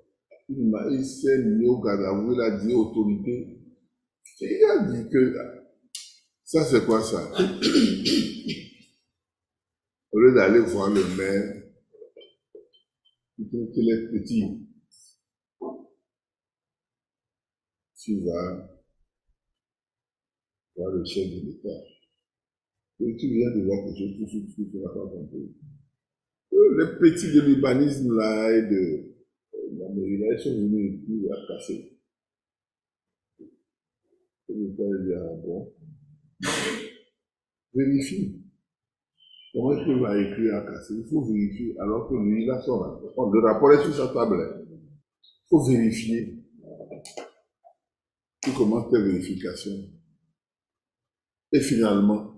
il, 0.50 1.06
s'est 1.06 1.44
mis 1.44 1.68
au 1.68 1.84
il 1.86 2.42
a 2.42 2.52
dit 2.60 2.74
autorité. 2.74 3.60
il 4.42 4.66
a 4.66 4.88
dit 4.88 5.10
que 5.10 5.36
ça, 6.44 6.64
c'est 6.64 6.86
quoi 6.86 7.02
ça? 7.02 7.32
Au 10.12 10.20
lieu 10.20 10.34
d'aller 10.34 10.60
voir 10.60 10.90
le 10.92 11.04
maire, 11.18 11.64
il 13.38 13.48
trouve 13.50 13.72
qu'il 13.74 13.90
est 13.90 14.08
petit. 14.12 14.66
tu 18.06 18.24
vas 18.24 18.75
voir 20.76 20.92
le 20.92 21.06
chef 21.06 21.30
de 21.30 21.46
l'État. 21.48 21.84
Et 23.02 23.16
tu 23.18 23.28
viens 23.28 23.52
de 23.52 23.66
voir 23.66 23.86
quelque 23.86 24.26
chose, 24.26 24.56
que 24.56 24.62
tu 24.62 24.78
n'as 24.78 24.90
pas 24.90 25.08
compris. 25.08 25.54
Euh, 26.54 26.78
Les 26.78 27.00
petits 27.00 27.34
de 27.34 27.42
l'urbanisme 27.42 28.16
là 28.16 28.58
et 28.58 28.62
de 28.62 28.76
euh, 29.54 29.78
la 29.78 29.90
mairie 29.90 30.18
là, 30.20 30.28
ils 30.34 30.40
sont 30.40 30.56
venus 30.56 31.02
et 31.10 31.32
à 31.32 31.36
casser. 31.48 32.00
Et 34.48 34.54
le 34.54 34.76
père 34.76 35.00
dit, 35.04 35.14
ah 35.14 35.36
bon, 35.44 35.74
vérifie. 37.74 38.42
Comment 39.54 39.74
est-ce 39.74 39.86
qu'il 39.86 40.02
va 40.02 40.22
écrire 40.22 40.56
à 40.56 40.62
casser? 40.66 40.96
Il 40.98 41.10
faut 41.10 41.24
vérifier 41.26 41.78
alors 41.80 42.10
que 42.10 42.16
lui, 42.16 42.44
il 42.44 42.52
a 42.52 42.62
son 42.62 42.78
rapport. 42.80 43.32
Le 43.32 43.40
rapport 43.40 43.72
est 43.74 43.84
sur 43.84 43.94
sa 43.94 44.14
table. 44.14 44.68
Il 44.70 45.50
faut 45.50 45.64
vérifier. 45.64 46.44
Tu 48.42 48.52
commences 48.52 48.92
tes 48.92 49.02
vérifications. 49.02 49.95
Et 51.56 51.62
finalement, 51.62 52.36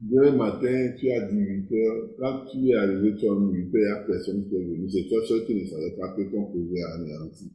demain 0.00 0.32
matin, 0.32 0.94
tu 0.98 1.10
as 1.10 1.30
18 1.30 1.72
heures. 1.72 2.08
Quand 2.18 2.46
tu 2.46 2.70
es 2.70 2.74
arrivé, 2.74 3.14
tu 3.14 3.28
as 3.28 3.34
8 3.34 3.34
heures, 3.34 3.70
il 3.74 3.78
n'y 3.78 3.84
a 3.84 3.96
personne 4.06 4.48
qui 4.48 4.54
est 4.54 4.64
venu. 4.64 4.90
C'est 4.90 5.06
toi 5.06 5.18
seul 5.26 5.44
qui 5.44 5.54
ne 5.56 5.66
savais 5.66 5.94
pas 6.00 6.14
que 6.16 6.22
ton 6.32 6.46
projet 6.46 6.78
est 6.78 6.92
anéanti. 6.94 7.52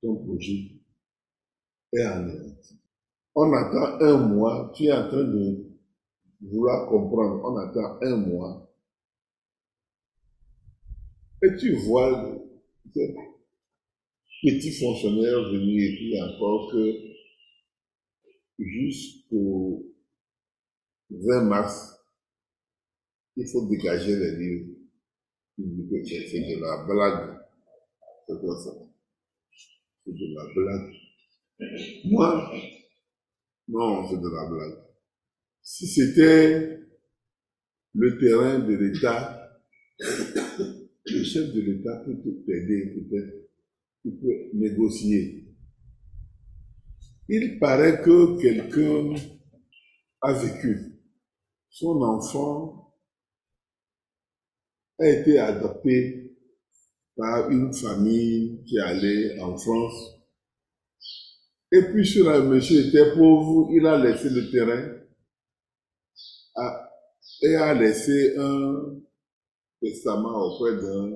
Ton 0.00 0.16
projet 0.24 0.70
est 1.92 2.00
anéanti. 2.00 2.80
On 3.34 3.52
attend 3.52 4.00
un 4.00 4.28
mois, 4.28 4.72
tu 4.74 4.84
es 4.84 4.92
en 4.92 5.08
train 5.08 5.24
de 5.24 5.66
vouloir 6.40 6.88
comprendre. 6.88 7.42
On 7.44 7.56
attend 7.58 7.98
un 8.00 8.16
mois. 8.16 8.72
Et 11.42 11.54
tu 11.58 11.74
vois 11.74 12.34
ces 12.94 13.14
petits 14.42 14.72
fonctionnaires 14.72 15.50
venir 15.52 15.82
et 15.82 15.96
puis 15.96 16.22
encore 16.22 16.72
que 16.72 16.94
jusqu'au 18.58 19.84
20 21.10 21.44
mars, 21.44 21.98
il 23.36 23.46
faut 23.48 23.66
dégager 23.68 24.16
les 24.16 24.36
livres. 24.36 24.74
C'est 25.56 25.64
de 25.64 26.60
la 26.60 26.84
blague. 26.84 27.38
C'est 28.26 28.40
quoi 28.40 28.56
ça? 28.56 28.70
C'est 30.04 30.12
de 30.12 30.34
la 30.34 30.44
blague. 30.54 30.94
Moi, 32.04 32.52
non, 33.68 34.08
c'est 34.08 34.20
de 34.20 34.28
la 34.28 34.48
blague. 34.48 34.84
Si 35.62 35.86
c'était 35.86 36.80
le 37.94 38.18
terrain 38.18 38.60
de 38.60 38.74
l'État, 38.74 39.60
le 39.98 41.24
chef 41.24 41.52
de 41.52 41.60
l'État 41.60 42.02
peut 42.04 42.16
t'aider 42.46 42.94
peut-être. 42.94 43.50
Il 44.04 44.18
peut 44.18 44.50
négocier. 44.54 45.44
Il 47.28 47.58
paraît 47.58 48.00
que 48.02 48.40
quelqu'un 48.40 49.14
a 50.22 50.32
vécu. 50.32 50.87
Son 51.70 52.02
enfant 52.02 52.94
a 54.98 55.08
été 55.08 55.38
adopté 55.38 56.36
par 57.16 57.50
une 57.50 57.72
famille 57.72 58.62
qui 58.64 58.78
allait 58.78 59.38
en 59.40 59.56
France. 59.56 60.14
Et 61.70 61.82
puis, 61.82 62.06
si 62.06 62.18
le 62.22 62.42
monsieur 62.44 62.86
était 62.86 63.14
pauvre, 63.14 63.68
il 63.72 63.86
a 63.86 63.98
laissé 63.98 64.30
le 64.30 64.50
terrain 64.50 64.94
et 67.42 67.54
a 67.54 67.74
laissé 67.74 68.36
un 68.36 69.00
testament 69.80 70.46
auprès 70.46 70.76
d'un, 70.76 71.10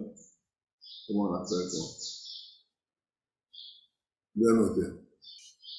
comment 1.06 1.30
on 1.30 1.34
appelle 1.34 1.68
ça, 1.68 1.78
d'un 4.36 4.54
notaire. 4.54 4.94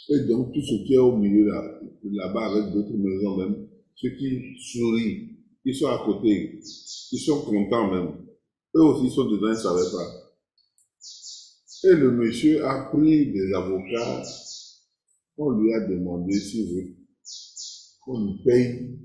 Et 0.09 0.19
donc, 0.28 0.53
tout 0.53 0.61
ce 0.61 0.86
qui 0.86 0.95
est 0.95 0.97
au 0.97 1.15
milieu 1.15 1.47
là, 1.47 1.80
là-bas 2.03 2.51
avec 2.51 2.74
d'autres 2.74 2.93
maisons 2.93 3.38
même, 3.38 3.69
ceux 3.96 4.10
qui 4.18 4.58
sourient, 4.60 5.30
ils 5.66 5.76
sont 5.76 5.88
à 5.88 6.04
côté, 6.06 6.60
ils 7.12 7.20
sont 7.20 7.41
contents 7.41 7.91
même. 7.91 8.26
Eux 8.76 8.82
aussi 8.82 9.14
sont 9.14 9.26
dedans, 9.26 9.48
ils 9.48 9.52
ne 9.52 9.56
savaient 9.56 9.91
pas. 9.91 10.24
Et 11.86 11.96
le 11.96 12.12
monsieur 12.12 12.66
a 12.66 12.86
pris 12.86 13.32
des 13.32 13.54
avocats, 13.54 14.24
on 15.38 15.52
lui 15.52 15.74
a 15.74 15.82
demandé 15.82 16.34
s'il 16.39 16.74
veut 16.74 16.96
qu'on 18.02 18.26
lui 18.26 18.44
paye. 18.44 19.00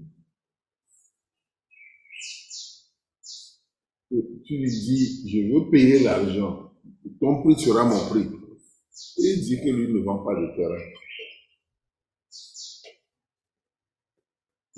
Tu 4.10 4.56
lui 4.56 4.70
dis, 4.70 5.28
je 5.28 5.52
veux 5.52 5.70
payer 5.70 6.00
l'argent, 6.00 6.72
ton 7.20 7.42
prix 7.42 7.60
sera 7.60 7.84
mon 7.84 8.08
prix. 8.08 8.26
Et 9.18 9.32
il 9.32 9.42
dit 9.42 9.56
que 9.58 9.70
lui 9.70 9.92
ne 9.92 9.98
vend 10.04 10.24
pas 10.24 10.34
de 10.34 10.56
terrain. 10.56 10.97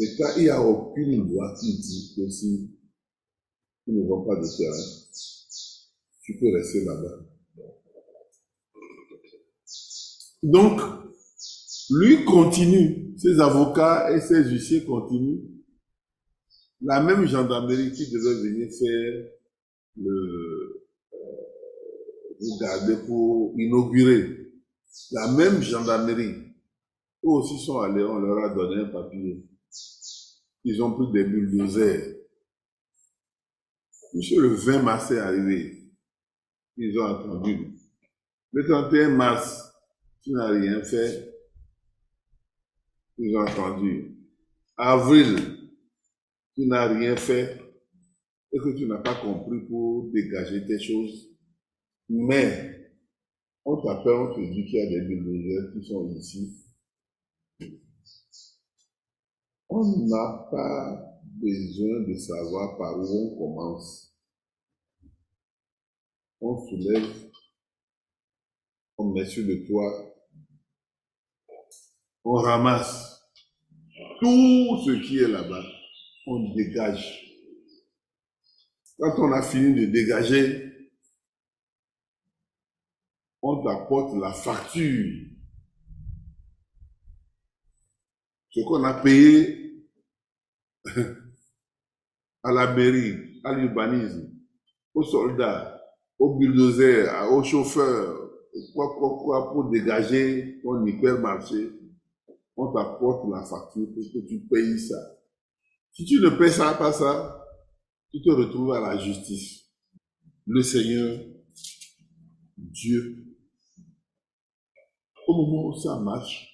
Et 0.01 0.17
quand 0.17 0.31
il 0.39 0.45
n'y 0.45 0.49
a 0.49 0.63
aucune 0.63 1.31
loi 1.31 1.55
qui 1.61 1.79
dit 1.79 2.15
que 2.17 2.31
si 2.31 2.71
tu 3.85 3.93
ne 3.93 4.09
vends 4.09 4.23
pas 4.23 4.37
de 4.37 4.47
terrain, 4.57 4.83
tu 6.23 6.39
peux 6.39 6.51
rester 6.55 6.85
là-bas. 6.87 7.19
Donc, 10.43 10.81
lui 11.91 12.25
continue, 12.25 13.15
ses 13.19 13.41
avocats 13.41 14.17
et 14.17 14.21
ses 14.21 14.43
huissiers 14.45 14.87
continuent. 14.87 15.43
La 16.81 17.03
même 17.03 17.27
gendarmerie 17.27 17.93
qui 17.93 18.11
devait 18.11 18.43
venir 18.43 18.71
faire 18.71 19.31
le, 19.97 20.87
euh, 21.13 21.19
vous 22.41 22.59
garder 22.59 22.97
pour 23.07 23.55
inaugurer, 23.59 24.51
la 25.11 25.31
même 25.33 25.61
gendarmerie, 25.61 26.55
eux 27.25 27.29
aussi 27.29 27.59
sont 27.59 27.81
allés, 27.81 28.03
on 28.03 28.19
leur 28.19 28.51
a 28.51 28.55
donné 28.55 28.83
un 28.83 28.89
papier. 28.89 29.45
Ils 30.65 30.83
ont 30.83 30.93
pris 30.93 31.13
des 31.13 31.25
bulldozers. 31.25 32.17
Monsieur 34.13 34.43
le 34.43 34.49
20 34.49 34.83
mars 34.83 35.11
est 35.11 35.19
arrivé. 35.19 35.93
Ils 36.77 36.99
ont 36.99 37.05
attendu. 37.05 37.75
Le 38.53 38.67
31 38.67 39.11
mars, 39.11 39.73
tu 40.23 40.33
n'as 40.33 40.49
rien 40.49 40.83
fait. 40.83 41.33
Ils 43.19 43.37
ont 43.37 43.43
attendu. 43.43 44.17
Avril, 44.77 45.37
tu 46.55 46.67
n'as 46.67 46.89
rien 46.89 47.17
fait 47.17 47.61
et 48.53 48.59
que 48.59 48.77
tu 48.77 48.87
n'as 48.87 48.99
pas 48.99 49.15
compris 49.15 49.61
pour 49.69 50.11
dégager 50.11 50.67
tes 50.67 50.81
choses. 50.81 51.29
Mais, 52.09 52.93
on 53.65 53.77
t'appelle, 53.77 54.13
on 54.13 54.35
te 54.35 54.41
dit 54.41 54.65
qu'il 54.65 54.79
y 54.79 54.83
a 54.83 54.91
des 54.91 55.03
bulldozers 55.03 55.73
qui 55.73 55.87
sont 55.87 56.09
ici. 56.17 56.70
On 59.83 60.07
n'a 60.09 60.47
pas 60.51 61.21
besoin 61.41 62.01
de 62.07 62.15
savoir 62.15 62.77
par 62.77 62.99
où 62.99 63.03
on 63.03 63.39
commence. 63.39 64.15
On 66.39 66.59
soulève, 66.69 67.31
on 68.99 69.11
met 69.15 69.25
sur 69.25 69.47
le 69.47 69.67
toit, 69.67 70.15
on 72.25 72.35
ramasse 72.35 73.23
tout 74.21 74.83
ce 74.85 75.03
qui 75.03 75.17
est 75.17 75.29
là-bas, 75.29 75.65
on 76.27 76.53
dégage. 76.55 77.19
Quand 78.99 79.15
on 79.17 79.33
a 79.33 79.41
fini 79.41 79.81
de 79.81 79.87
dégager, 79.87 80.91
on 83.41 83.63
t'apporte 83.65 84.15
la 84.19 84.35
facture. 84.35 85.27
Ce 88.51 88.61
qu'on 88.61 88.85
a 88.85 88.93
payé 88.93 89.60
à 92.43 92.53
la 92.53 92.75
mairie, 92.75 93.41
à 93.45 93.53
l'urbanisme, 93.55 94.31
aux 94.95 95.03
soldats, 95.03 95.81
aux 96.19 96.37
bulldozers, 96.37 97.33
aux 97.33 97.43
chauffeurs, 97.43 98.31
quoi, 98.75 98.95
quoi, 98.99 99.19
quoi, 99.23 99.53
pour 99.53 99.71
dégager 99.71 100.61
ton 100.63 100.85
hypermarché, 100.85 101.71
on 102.57 102.73
t'apporte 102.73 103.29
la 103.31 103.43
facture 103.43 103.87
pour 103.95 104.03
que 104.13 104.27
tu 104.27 104.41
payes 104.41 104.79
ça. 104.79 105.19
Si 105.93 106.05
tu 106.05 106.21
ne 106.21 106.31
payes 106.31 106.57
pas 106.57 106.93
ça, 106.93 107.45
tu 108.13 108.21
te 108.23 108.31
retrouves 108.31 108.73
à 108.73 108.81
la 108.81 108.99
justice. 108.99 109.67
Le 110.47 110.63
Seigneur, 110.63 111.19
Dieu, 112.57 113.25
au 115.27 115.35
moment 115.35 115.69
où 115.69 115.75
ça 115.75 115.99
marche, 116.01 116.51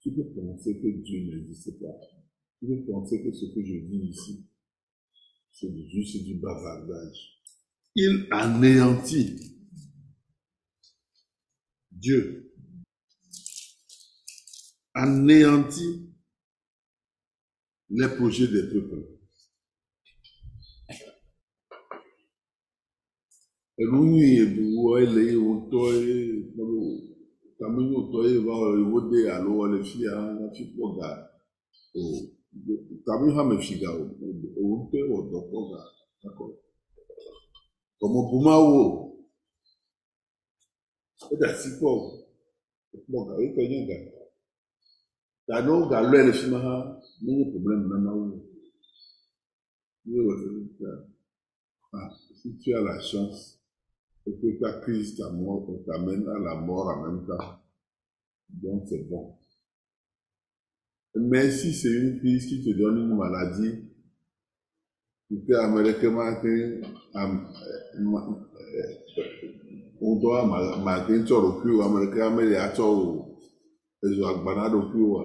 tu 0.00 0.12
peux 0.12 0.24
penser 0.34 0.80
que 0.80 1.02
Dieu 1.02 1.26
n'existe 1.26 1.78
pas. 1.80 2.11
Tu 2.62 2.68
peux 2.68 2.84
penser 2.92 3.20
que 3.24 3.32
ce 3.32 3.46
que 3.46 3.60
je 3.64 3.74
dis 3.74 4.10
ici, 4.10 4.46
c'est 5.50 5.68
juste 5.88 6.22
du 6.22 6.36
bavardage. 6.36 7.42
Il 7.96 8.28
anéantit 8.30 9.56
Dieu 11.90 12.54
anéantit 14.94 16.08
les 17.90 18.08
projets 18.08 18.46
des 18.46 18.62
peuples. 18.68 19.12
Tami 33.04 33.26
hã 33.34 33.42
me 33.48 33.56
fi 33.64 33.74
ga 33.80 33.90
o 34.00 34.02
o 34.58 34.60
ŋutɔ 34.70 34.98
wɔ 35.10 35.18
dɔ 35.30 35.38
kpɔ 35.48 35.58
ga 35.70 35.80
akɔ 36.26 36.44
kɔmɔ 37.98 38.20
buma 38.30 38.54
wo 38.68 38.80
o 41.30 41.34
da 41.40 41.48
si 41.60 41.68
kpɔ 41.76 41.88
o 42.94 42.96
kpɔ 43.04 43.18
ga 43.26 43.34
o 43.42 43.44
tɔ 43.54 43.62
nye 43.70 43.80
ga 43.88 43.96
ta 45.46 45.54
ne 45.64 45.70
wo 45.76 45.88
ga 45.90 45.98
lɔe 46.10 46.20
le 46.26 46.32
fi 46.38 46.46
ma 46.52 46.58
hã 46.66 46.74
menye 47.22 47.44
problème 47.52 47.84
na 47.90 47.96
ma 48.04 48.10
wo 48.18 48.24
ye 50.10 50.18
wɔ 50.26 50.32
le 50.40 50.48
ta 50.78 50.90
ah 51.96 52.08
si 52.38 52.48
tu 52.60 52.68
as 52.76 52.82
la 52.88 52.96
chance 53.10 53.40
et 54.26 54.34
que 54.38 54.48
ta 54.60 54.70
crise 54.82 55.16
ta 55.16 55.26
mort 55.30 55.66
t'amène 55.84 56.28
à 56.28 56.38
la 56.46 56.54
mort 56.66 56.88
en 56.94 56.98
même 57.04 57.26
temps 57.26 57.48
donc 58.62 58.82
c'est 58.88 59.04
bon 59.10 59.24
mais 61.14 61.50
si 61.50 61.72
c'est 61.74 61.92
une 61.92 62.18
crise 62.18 62.46
qui 62.46 62.64
te 62.64 62.70
donne 62.78 62.98
une 62.98 63.16
maladie 63.16 63.74
nke 65.30 65.52
amerịka 65.66 66.10
maka 66.10 66.48
ụdọ 70.08 70.28
maka 70.84 71.12
nchọrọ 71.20 71.48
kwiwa 71.60 71.84
amerịka 71.86 72.30
mere 72.36 72.56
achọ 72.66 72.84
ezu 74.04 74.22
agbana 74.30 74.64
do 74.72 74.80
kwiwa 74.90 75.22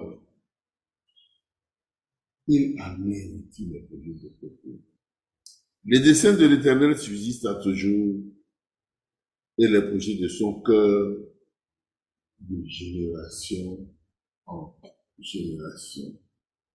il 2.48 2.80
amène 2.80 3.42
tous 3.54 3.68
les 3.70 3.82
projets 3.82 4.14
de 4.22 4.28
peuple. 4.40 4.80
Les 5.84 6.00
desseins 6.00 6.34
de 6.36 6.46
l'éternel 6.46 6.96
subsistent 6.96 7.44
à 7.46 7.56
toujours 7.56 8.16
et 9.58 9.68
les 9.68 9.82
projets 9.82 10.16
de 10.16 10.28
son 10.28 10.62
cœur 10.62 11.16
de 12.40 12.64
génération 12.66 13.86
en 14.46 14.74
génération. 15.18 16.18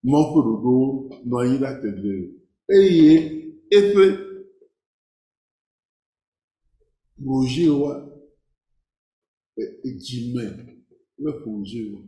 Noyé 0.04 1.58
la 1.60 1.76
tête 1.76 2.44
eye 2.70 3.60
eƒe 3.72 4.06
projet 7.18 7.70
wa 7.70 7.94
dzime 9.84 10.44
ƒe 11.20 11.32
projet 11.42 11.86
wa 11.92 12.02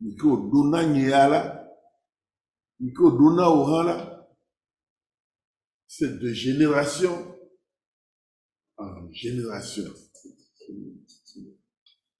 yi 0.00 0.10
ke 0.16 0.24
woɖo 0.26 0.58
na 0.70 0.80
nye 0.84 1.02
ya 1.10 1.28
la 1.32 1.40
yi 2.80 2.92
ke 2.94 3.02
woɖo 3.02 3.26
na 3.36 3.44
wò 3.54 3.62
hã 3.70 3.80
la 3.88 3.96
c'est 5.86 6.18
de 6.18 6.32
génération 6.32 7.14
en 8.76 9.10
génération 9.12 9.90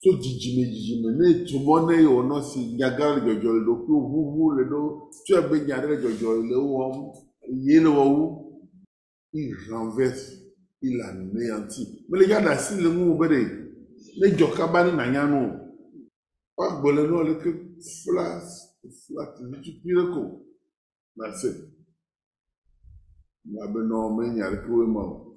tso 0.00 0.10
dzidzime 0.20 0.62
dzidzime 0.70 1.08
ne 1.18 1.26
tumɔ 1.46 1.74
ne 1.86 1.94
wònɔ 2.14 2.36
si 2.48 2.58
nyaga 2.78 3.06
le 3.14 3.20
dzɔdzɔ 3.24 3.50
le 3.56 3.60
ɖokui 3.66 3.96
ʋuʋu 4.10 4.44
le 4.56 4.62
ɖo 4.70 4.80
tso 5.24 5.32
ebe 5.40 5.56
nya 5.66 5.76
ɖe 5.80 5.86
le 5.90 5.96
dzɔdzɔ 6.02 6.30
le 6.48 6.56
wɔm 6.72 6.96
ye 7.64 7.76
le 7.84 7.90
wɔwu 7.98 8.24
il 9.32 9.54
renverse 9.68 10.26
il 10.82 11.00
anéantit 11.00 11.90
mele 12.08 12.24
ya 12.30 12.38
ɖe 12.44 12.50
asi 12.54 12.74
le 12.82 12.88
ŋu 12.88 13.18
be 13.18 13.26
ɖe 13.32 13.40
ne 14.18 14.26
dzɔ 14.36 14.46
kaba 14.56 14.84
ne 14.84 14.92
nanya 14.96 15.24
no. 15.26 15.40
Woagbe 16.56 16.88
le 16.96 17.02
nua 17.06 17.22
leke 17.28 17.50
flas 18.02 18.46
flat 19.02 19.30
tutukui 19.38 19.92
ɖe 19.96 20.04
ko. 20.12 20.22
Na 21.16 21.26
se 21.38 21.48
abe 23.62 23.80
nɔ 23.88 23.98
menya 24.16 24.50
leke 24.52 24.68
wo 24.70 24.86
ma 24.94 25.02
o 25.02 25.36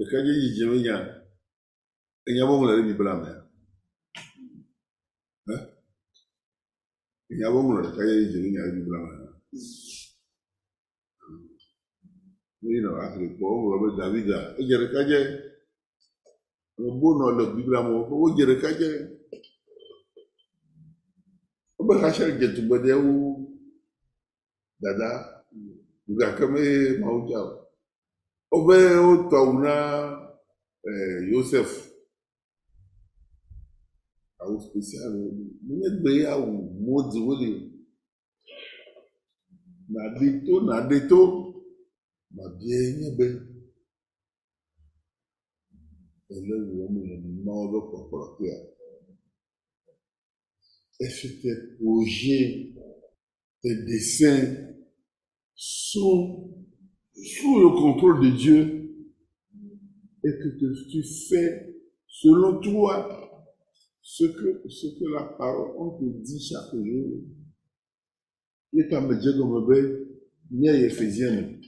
ɖekadze 0.00 0.32
yi 0.40 0.48
dze 0.54 0.64
menya 0.70 0.96
enya 2.28 2.44
bɔ 2.48 2.54
ŋlɔ 2.60 2.72
ɖe 2.76 2.82
bibla 2.88 3.12
me 3.20 3.30
enya 7.30 7.46
bɔ 7.52 7.58
ŋlɔ 7.66 7.80
ɖekadze 7.84 8.12
yi 8.20 8.26
dze 8.30 8.38
menya 8.42 8.62
ɖe 8.64 8.72
bibla 8.76 8.98
me 9.04 9.12
ne 12.60 12.68
yina 12.74 12.90
afrika 13.04 13.42
wo 13.50 13.56
ŋlɔ 13.62 13.76
be 13.82 13.88
davida 13.98 14.38
edze 14.60 14.74
ɖekadze 14.82 15.18
bo 17.00 17.08
nɔ 17.18 17.26
le 17.36 17.44
bibla 17.54 17.78
me 17.86 17.92
wo 18.20 18.26
dze 18.34 18.44
ɖekadze 18.50 18.88
wobe 21.76 21.92
Rachel 22.00 22.30
dze 22.38 22.48
tugbedze 22.54 22.94
wu 23.04 23.12
dada 24.80 25.08
gake 26.18 26.44
me 26.52 26.62
mawu 27.00 27.20
dza 27.26 27.38
o 27.44 27.59
wobe 28.50 28.76
wotɔ 29.06 29.38
wu 29.46 29.54
na 29.64 29.74
Joseph 31.30 31.74
awu 34.42 34.56
spécial 34.66 35.14
menye 35.66 35.88
gbe 36.00 36.10
awu 36.32 36.48
modi 36.84 37.18
woli 37.26 37.50
naɖe 39.92 40.26
to 40.44 40.54
naɖe 40.66 40.96
to 41.10 41.20
mabie 42.34 42.78
nye 42.98 43.08
be 43.18 43.26
ele 46.34 46.54
wɔm 46.76 46.94
le 47.08 47.14
mawo 47.44 47.64
be 47.72 47.78
kpɔkplɔ 47.88 48.24
tea 48.36 48.56
et 51.02 51.10
c'était 51.16 51.60
projet 51.76 52.46
tes 53.60 53.76
desseins 53.88 54.48
sont 55.54 56.22
sous 57.24 57.60
le 57.60 57.68
contrôle 57.70 58.20
de 58.20 58.30
Dieu 58.36 59.06
et 60.24 60.30
que 60.30 60.48
tu 60.90 61.02
fais 61.28 61.76
selon 62.06 62.60
toi 62.60 63.30
ce 64.02 64.24
que, 64.24 65.12
la 65.12 65.24
parole, 65.24 65.72
on 65.78 65.98
te 65.98 66.04
dit 66.04 66.40
chaque 66.40 66.74
jour? 66.74 67.22
Et 68.72 68.86
Ephésiens 70.84 71.32
me. 71.42 71.60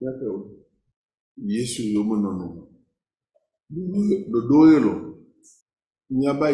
Yake 0.00 0.26
o. 0.26 0.56
Yesu 1.36 1.82
yomo 1.92 2.16
nono. 2.16 2.68
Dodo 3.68 4.70
yelo. 4.70 4.94
Nyaba. 6.10 6.50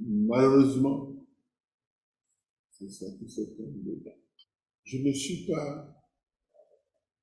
Malheureusement, 0.00 1.07
Je 2.80 2.86
ne 4.98 5.12
suis 5.12 5.46
pas, 5.46 6.04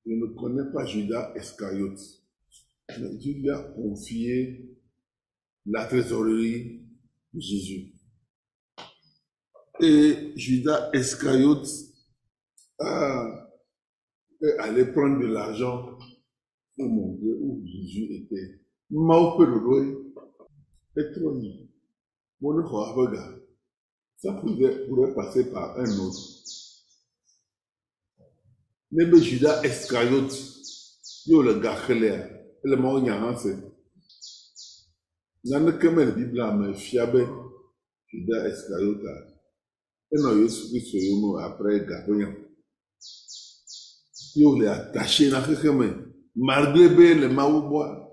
je 0.04 0.12
ne 0.12 0.26
connais 0.34 0.70
pas 0.72 0.84
Judas 0.84 1.32
Iscariote. 1.36 1.98
Mais 3.00 3.16
Dieu 3.16 3.34
lui 3.34 3.50
a 3.50 3.62
confié 3.62 4.76
la 5.64 5.86
trésorerie 5.86 6.82
de 7.32 7.40
Jésus. 7.40 7.94
Et 9.80 10.32
Judas 10.36 10.90
Iscariote 10.94 11.68
a, 12.78 13.50
allé 14.58 14.84
prendre 14.92 15.20
de 15.20 15.26
l'argent 15.26 15.98
pour 16.76 16.88
montrer 16.88 17.32
où 17.40 17.64
Jésus 17.66 18.12
était. 18.14 18.60
Mao 18.90 19.36
Perodoy 19.36 20.12
est 20.96 21.12
trop 21.12 21.34
libre. 21.34 21.66
Ça 24.18 24.32
pourrait 24.32 25.14
passer 25.14 25.50
par 25.50 25.78
un 25.78 25.98
autre. 25.98 26.20
N'ebe 28.92 29.16
Judas 29.16 29.62
Iscariote, 29.64 30.34
yo 31.26 31.42
le 31.42 31.60
gachele, 31.60 32.12
ele 32.64 32.76
mawo 32.76 33.00
nya 33.00 33.18
hã 33.20 33.36
se. 33.36 33.52
Naneke 35.44 35.90
me 35.90 36.04
le 36.04 36.52
me 36.56 36.74
fia 36.74 37.06
be 37.06 37.26
Judas 38.08 38.48
Iscariote 38.48 39.36
enɔ 40.12 40.30
Yesu 40.40 40.68
Kristo 40.70 40.98
yome 40.98 41.42
après. 41.42 41.86
Yo 44.36 44.58
le 44.58 44.68
attaché 44.68 45.30
na 45.30 45.40
malgré 46.34 46.88
le 47.14 47.26
a, 47.38 48.12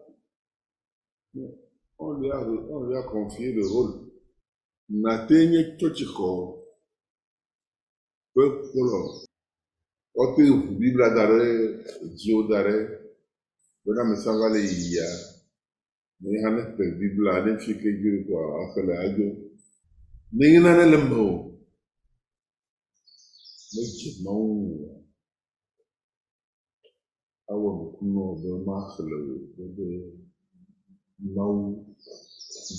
on 2.00 2.14
lui 2.84 2.98
a 2.98 3.04
confié 3.04 3.54
le 3.54 3.68
rôle. 3.68 4.03
Natenha 4.90 5.78
chochichou 5.78 6.60
peupulo 8.34 9.24
ote 10.16 10.44
Biblia 10.78 11.10
dare 11.10 11.84
Dio 12.16 12.44
dare 12.48 12.78
bena 13.84 14.04
mesanga 14.04 14.50
le 14.50 14.60
iya 14.60 15.08
ne 16.20 16.42
hane 16.44 16.76
pe 16.76 16.84
Biblia 17.00 17.44
ne 17.44 17.58
fike 17.60 17.90
jiri 18.00 18.26
kwa 18.26 18.42
akele 18.64 18.94
ajo 18.98 19.28
ne 20.32 20.46
ina 20.56 20.72
ne 20.78 20.86
lembo 20.92 21.26
ne 23.74 23.82
jimau 23.98 25.00
awa 27.52 27.70
bukuno 27.78 28.24
be 28.42 28.50
ma 28.66 28.76
akele 28.84 29.16
be 29.56 29.66
be 29.76 29.88
mau 31.36 31.58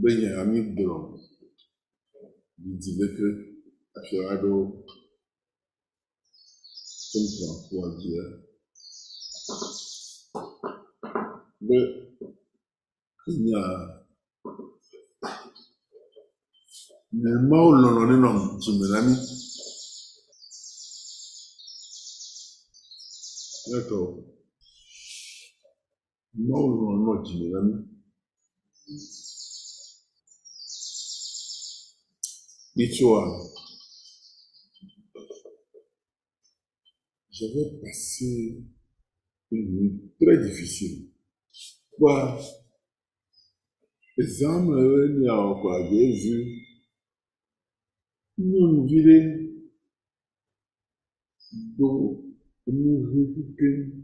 be 0.00 0.08
nye 0.18 0.28
ami 0.40 0.58
gblɔ 0.74 0.96
didi 2.62 2.90
leke 2.98 3.26
afi 3.98 4.16
aɖewo 4.32 4.60
tso 7.10 7.18
ŋkua 7.54 7.84
dzia 7.96 8.24
be 11.66 11.76
nya 13.44 13.62
ne 17.22 17.30
mawu 17.48 17.70
lɔlɔ 17.82 18.02
ne 18.08 18.14
nɔ 18.22 18.30
dzime 18.60 18.86
na 18.92 18.98
mí 19.06 19.14
netɔ 23.70 23.98
mawu 23.98 24.12
lɔlɔ 24.12 24.20
nɔ 24.20 24.32
dzime 26.34 27.48
na 27.50 27.60
mí 27.62 27.74
Itsoa, 32.76 33.22
j'avais 37.30 37.78
passé 37.80 38.64
une 39.52 39.70
nuit 39.76 40.12
très 40.20 40.38
difficile. 40.44 41.10
Quoi, 41.96 42.40
il 44.18 44.24
y 44.24 45.28
a 45.28 45.58
quoi, 45.62 45.88
j'ai 45.88 46.12
vu, 46.20 46.66
nous 48.38 48.86
vivons 48.86 49.44
dans 51.78 52.24
nous 52.66 53.06
vivons 53.06 53.54
awu 53.60 54.03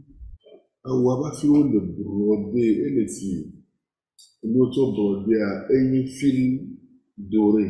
aba 0.83 1.31
fi 1.37 1.47
wo 1.47 1.63
le 1.71 1.79
brodé 1.79 2.65
ele 2.85 3.07
si 3.07 3.29
nutsɔ 4.43 4.83
brodé 4.93 5.35
a 5.41 5.51
enye 5.75 6.05
fil 6.17 6.39
doré 7.17 7.65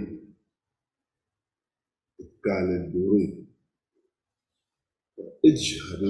ka 2.43 2.55
le 2.67 2.77
doré. 2.91 3.23
Edzi 5.43 5.75
aɖe 5.91 6.09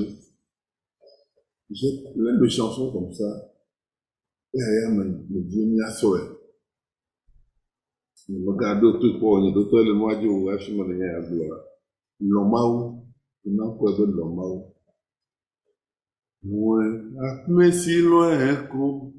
j'ai 1.77 1.93
plein 2.13 2.37
de 2.37 2.47
chansons 2.47 2.91
comme 2.91 3.13
ça. 3.13 3.29
Eya 4.53 4.89
me 4.89 5.03
me 5.29 5.39
di 5.49 5.65
miasɔe 5.65 6.19
megaɖo 8.45 8.87
to 8.99 9.07
kpɔ 9.17 9.27
le 9.85 9.93
nua 9.93 10.15
dzi 10.19 10.27
o 10.27 10.49
hafi 10.49 10.71
me 10.75 10.83
le 10.89 10.93
nya 10.99 11.07
ya 11.13 11.21
gblɔ 11.27 11.45
la 11.51 11.57
lɔmawu 12.31 12.79
na 13.55 13.63
kɔe 13.77 13.89
be 13.97 14.03
lɔmawu. 14.17 14.70
Muéstrame 16.43 17.71
si 17.71 18.01
lo 18.01 18.31
escucho. 18.33 19.15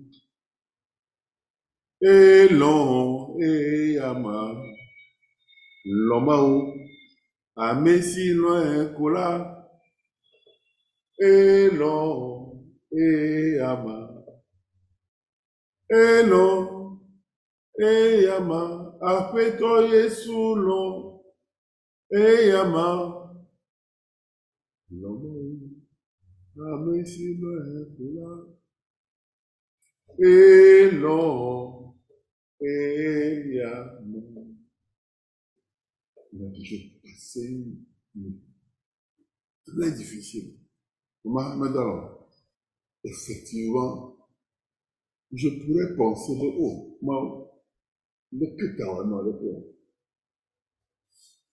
Elo, 2.00 3.36
ella, 3.38 4.12
lo 5.84 6.20
mau. 6.20 6.74
A 7.54 7.74
mí 7.74 8.02
si 8.02 8.34
lo 8.34 8.60
escucho. 8.60 9.68
Elo, 11.16 12.64
ella, 12.90 13.84
Elo, 15.88 17.00
ella, 17.78 18.36
afecto 19.00 19.76
a 19.76 19.88
Jesús. 19.88 20.58
Ella, 22.10 22.62
ella, 22.62 23.21
Ame 26.72 27.04
si 27.10 27.24
lɔ 27.40 27.50
ɛko 27.80 28.04
la 28.16 28.28
elɔ 30.30 31.18
eyama. 32.70 34.20
Il 36.32 36.40
a 36.46 36.50
toujours 36.50 36.86
passé 37.02 37.40
une 37.46 37.84
nuit 38.14 38.40
très 39.66 39.92
difficile. 39.92 40.56
Mohamed 41.24 41.76
effectivement, 43.04 44.16
je 45.30 45.48
pourrais 45.60 45.94
penser 45.94 46.34
de 46.40 46.48
oh, 46.58 46.98
moi, 47.02 47.52
le 48.32 48.46
t'as 48.78 49.04
non, 49.04 49.20
le. 49.20 49.32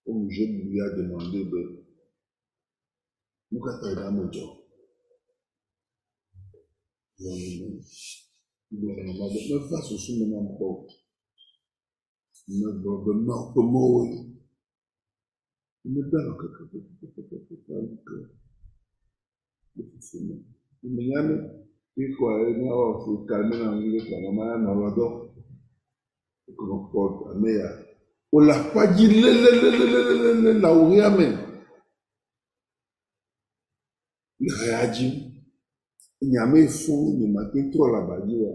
Comme 0.05 0.29
je 0.29 0.43
lui 0.43 0.79
ai 0.79 0.95
demandé 0.95 1.43
de. 1.43 1.85
Nous, 3.51 3.59
quand 3.59 4.58
t'as 7.19 7.29
dans 8.71 9.13
mon 9.13 9.29
job. 9.29 9.61
Me 9.61 9.69
va 9.69 9.81
susu 9.81 10.19
me 10.19 10.25
na 10.25 10.41
mkpɔ. 10.41 10.67
Me 12.47 12.67
gbɔ 12.81 12.91
be 13.03 13.11
ma 13.25 13.33
ƒe 13.53 13.61
mɔwo 13.71 13.99
yi. 14.09 14.19
Me 15.85 16.01
da 16.11 16.17
lɔ 16.25 16.33
kekekekekeke 16.39 17.71
alike. 17.77 18.15
Me 19.75 19.83
fufu 19.83 20.17
me. 20.27 20.35
Me 20.83 21.01
nya 21.07 21.21
ne 21.21 21.35
ikɔ 21.97 22.25
ye 22.41 22.57
ne 22.57 22.69
awɔ 22.69 22.87
fi 23.03 23.11
ka 23.27 23.37
ne 23.37 23.55
na 23.57 23.71
ŋu 23.75 23.87
le 23.91 23.99
kpana 24.05 24.29
ma 24.31 24.43
ya 24.49 24.57
nɔ 24.57 24.71
lɔ 24.79 24.87
dɔ. 24.97 25.07
Kɔnɔ 26.57 26.75
kpɔ 26.89 27.01
ame 27.31 27.49
ya. 27.59 27.69
Wòle 28.31 28.51
aƒadzi 28.53 29.05
lelelelelelele 29.21 30.51
le 30.61 30.67
awu 30.67 30.83
ɣia 30.89 31.09
me. 31.17 31.27
Le 34.39 34.51
haya 34.55 34.87
dzim. 34.93 35.18
Nyame 36.21 36.67
fún 36.67 37.03
nye 37.17 37.27
mate 37.35 37.59
trɔ 37.71 37.85
le 37.93 37.97
abadzi 38.01 38.35
wa 38.43 38.51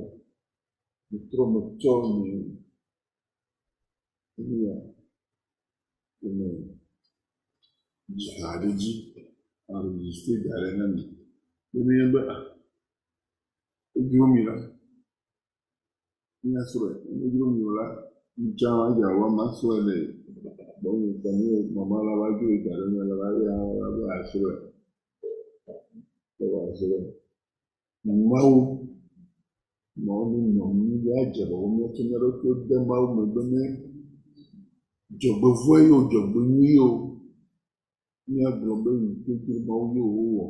me 1.11 1.17
trɔ 1.31 1.43
me 1.53 1.61
tsɔ 1.81 1.93
nye. 2.17 2.31
Nuya 4.37 4.75
me 6.37 6.47
dzi 8.17 8.29
ha 8.41 8.49
ɖe 8.61 8.69
dzi 8.79 8.93
enregistré 9.73 10.35
da 10.45 10.55
ɖe 10.63 10.71
na 10.79 10.85
mi. 10.95 11.03
Be 11.73 11.79
ne 11.87 12.05
be 12.13 12.21
ah 12.35 12.43
edro 13.99 14.25
mi 14.33 14.41
la. 14.47 14.55
Nya 16.43 16.61
srɔ̃ 16.71 16.91
edro 17.27 17.47
mi 17.55 17.63
la. 17.77 17.85
Ŋutsa 18.41 18.69
adza 18.87 19.07
wa 19.19 19.27
ma 19.37 19.45
srɔ̃ 19.57 19.79
le. 19.87 19.97
Gbɔnye 20.81 21.09
gbɔnye 21.21 21.51
mama 21.75 21.97
la 22.07 22.13
va 22.21 22.27
dzo 22.37 22.47
da 22.65 22.73
ɖe 22.79 22.87
me 22.93 23.01
la 23.09 23.15
va 23.21 23.27
ya 23.47 23.57
la 23.81 23.87
be 23.95 24.03
asrɔ̃ 24.17 24.57
le 26.39 26.47
va 26.53 26.59
asrɔ̃ 26.71 27.24
mawu 28.05 28.59
mawu 30.05 30.25
ne 30.31 30.39
nɔ 30.57 30.65
nu 30.77 30.85
ya 31.07 31.19
le 31.49 31.55
wo 31.61 31.67
nya 31.75 31.87
ɖe 32.23 32.29
to 32.41 32.49
de 32.69 32.77
mawu 32.89 33.07
megbe 33.17 33.41
ne 33.53 33.61
dzɔgbevɔe 35.19 35.77
yiwo 35.87 35.99
dzɔgbenyui 36.11 36.67
yiwo 36.75 36.89
míagblɔ 38.31 38.73
be 38.83 38.91
ŋutete 39.03 39.53
mawu 39.67 39.85
yiwo 39.95 40.11
wowɔ 40.19 40.47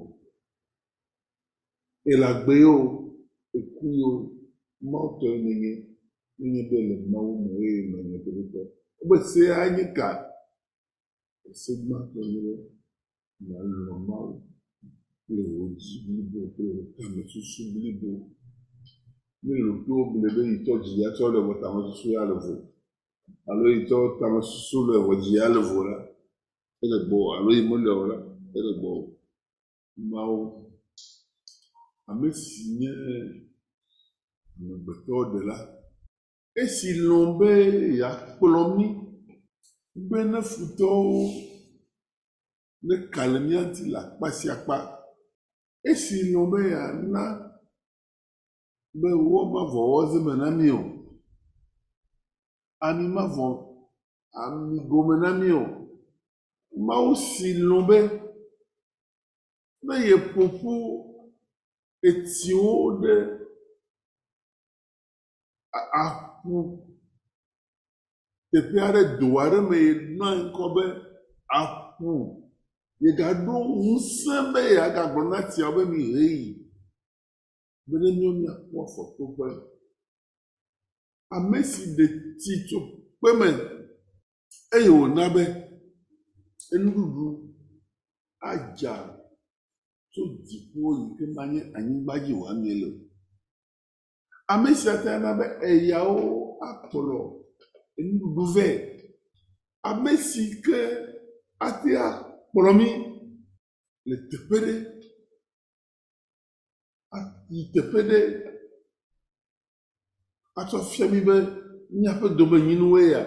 elagbe 2.10 2.52
yiwo 2.62 2.76
eku 3.58 3.84
yiwo 3.96 4.12
mawu 4.90 5.08
tɔ 5.18 5.26
yi 5.32 5.38
nenye 5.44 5.72
nenye 6.38 6.60
be 6.68 6.76
le 6.88 6.94
mawu 7.12 7.32
me 7.42 7.50
eye 7.66 7.80
nɔ 7.90 7.98
nye 8.08 8.18
teƒe 8.24 8.42
ebe. 9.02 9.16
Se 9.30 9.42
anye 9.62 9.84
ka 9.96 10.08
se 11.60 11.72
gbãtɔ 11.82 12.20
nye 12.30 12.40
be 12.44 12.52
nalɔ 13.46 13.94
mawu 14.08 14.34
kple 15.24 15.42
wò 15.56 15.64
dzi 15.78 15.96
blibo 16.04 16.40
kple 16.52 16.66
wò 16.76 16.82
tame 16.96 17.22
susu 17.30 17.62
blibo 17.72 18.10
ne 19.42 19.52
ɖokuiwo 19.64 20.02
ble 20.12 20.28
be 20.34 20.42
yi 20.50 20.56
tɔ 20.64 20.72
dzi 20.82 21.00
ya 21.02 21.08
tsɔ 21.16 21.26
le 21.34 21.38
wò 21.46 21.52
tame 21.60 21.80
susu 21.88 22.06
ya 22.14 22.22
le 22.30 22.34
vo 22.44 22.54
alo 23.48 23.64
yi 23.74 23.80
tɔ 23.88 23.96
tame 24.18 24.40
susu 24.50 24.78
le 24.88 24.96
wò 25.06 25.12
dzi 25.20 25.32
ya 25.38 25.48
le 25.54 25.60
vo 25.68 25.78
la 25.88 25.96
ele 26.82 26.98
gbɔ 27.06 27.18
alo 27.36 27.50
yi 27.56 27.62
mele 27.68 27.90
o. 28.00 28.04
La 28.10 28.16
ele 28.56 28.72
gbɔ 28.78 28.90
mawu 30.10 30.38
ame 32.08 32.28
si 32.32 32.62
nye 32.78 32.92
amegbetɔ 34.56 35.12
ɖe 35.32 35.40
la 35.48 35.56
esi 36.62 36.88
lɔ̃ 37.08 37.24
be 37.38 37.50
yeakplɔ 38.00 38.60
mí. 38.76 38.86
Be 40.08 40.18
ne 40.24 40.40
futɔwo 40.50 41.20
ne 42.86 42.94
ka 43.12 43.22
le 43.32 43.38
mía 43.46 43.62
ŋuti 43.64 43.84
le 43.92 43.98
akpa 43.98 44.26
sia 44.38 44.52
akpa 44.56 44.93
esi 45.90 46.16
lɔ 46.32 46.40
be 46.50 46.58
yeana 46.72 47.22
be 49.00 49.08
woamavɔ 49.28 49.80
wɔze 49.92 50.18
me 50.26 50.32
na 50.40 50.46
mí 50.58 50.66
o. 50.78 50.80
Ami 52.86 53.04
mavɔ 53.16 53.46
ami 54.42 54.76
gome 54.88 55.14
na 55.22 55.30
mí 55.40 55.48
o. 55.60 55.64
Mawu 56.86 57.12
si 57.26 57.48
lɔ̃ 57.68 57.80
be 57.88 57.98
ne 59.86 59.94
yeƒoƒu 60.08 60.72
etiwo 62.08 62.70
ɖe 63.00 63.14
aƒu 66.02 66.54
teƒe 68.50 68.78
aɖe 68.86 69.00
do 69.18 69.26
aɖe 69.42 69.58
me 69.68 69.76
yena 69.86 70.26
ŋkɔ 70.42 70.64
be 70.74 70.84
aƒu 71.58 72.10
yegaɖo 73.02 73.54
ŋusẽ 73.84 74.36
be 74.52 74.60
yeagagblɔ 74.76 75.22
na 75.30 75.38
tiawo 75.50 75.72
be 75.76 75.82
mi 75.92 76.00
heyi 76.14 76.46
be 77.88 77.94
ne 78.02 78.08
míawo 78.16 78.32
míakpɔ 78.40 78.76
afɔtoƒe 78.84 79.48
ame 81.34 81.58
si 81.70 81.82
ɖe 81.96 82.04
tsi 82.40 82.52
tso 82.66 82.78
kpe 83.18 83.28
me 83.40 83.48
eye 84.76 84.90
wòna 84.98 85.24
be 85.34 85.42
enuɖuɖu 86.74 87.26
adza 88.50 88.94
tso 90.12 90.22
dziƒo 90.46 90.88
yi 90.98 91.04
ke 91.16 91.24
manye 91.36 91.60
anyigba 91.76 92.14
dzi 92.22 92.32
wòamie 92.40 92.74
le. 92.82 92.88
Ame 94.52 94.68
sia 94.80 94.94
te 95.02 95.10
na 95.22 95.30
be 95.38 95.46
eyawo 95.68 96.16
akplɔ 96.68 97.18
enuɖuɖu 97.98 98.44
vɛ. 98.54 98.66
Ame 99.88 100.10
si 100.28 100.42
ke 100.64 100.78
ate 101.66 101.90
akplɔ 102.54 102.72
mi 102.78 102.86
le 104.08 104.16
teƒe 104.28 104.46
ɖe 104.64 104.72
ayi 107.16 107.60
teƒe 107.72 108.00
ɖe 108.08 108.18
atsɔ 110.60 110.78
fia 110.90 111.06
mi 111.12 111.20
be 111.26 111.34
míaƒe 111.98 112.26
domenyinuwoe 112.38 113.02
ya. 113.12 113.22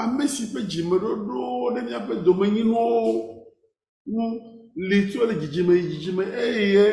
Ame 0.00 0.24
si 0.28 0.42
ƒe 0.52 0.60
dzimeɖoɖo 0.70 1.72
ɖe 1.74 1.80
míaƒe 1.86 2.14
domenyinuwo 2.24 2.84
ŋu 4.12 4.24
li 4.88 4.98
tso 5.08 5.20
le 5.28 5.34
dzidzime 5.40 5.72
yi 5.78 5.84
dzidzime 5.88 6.24
eye 6.44 6.86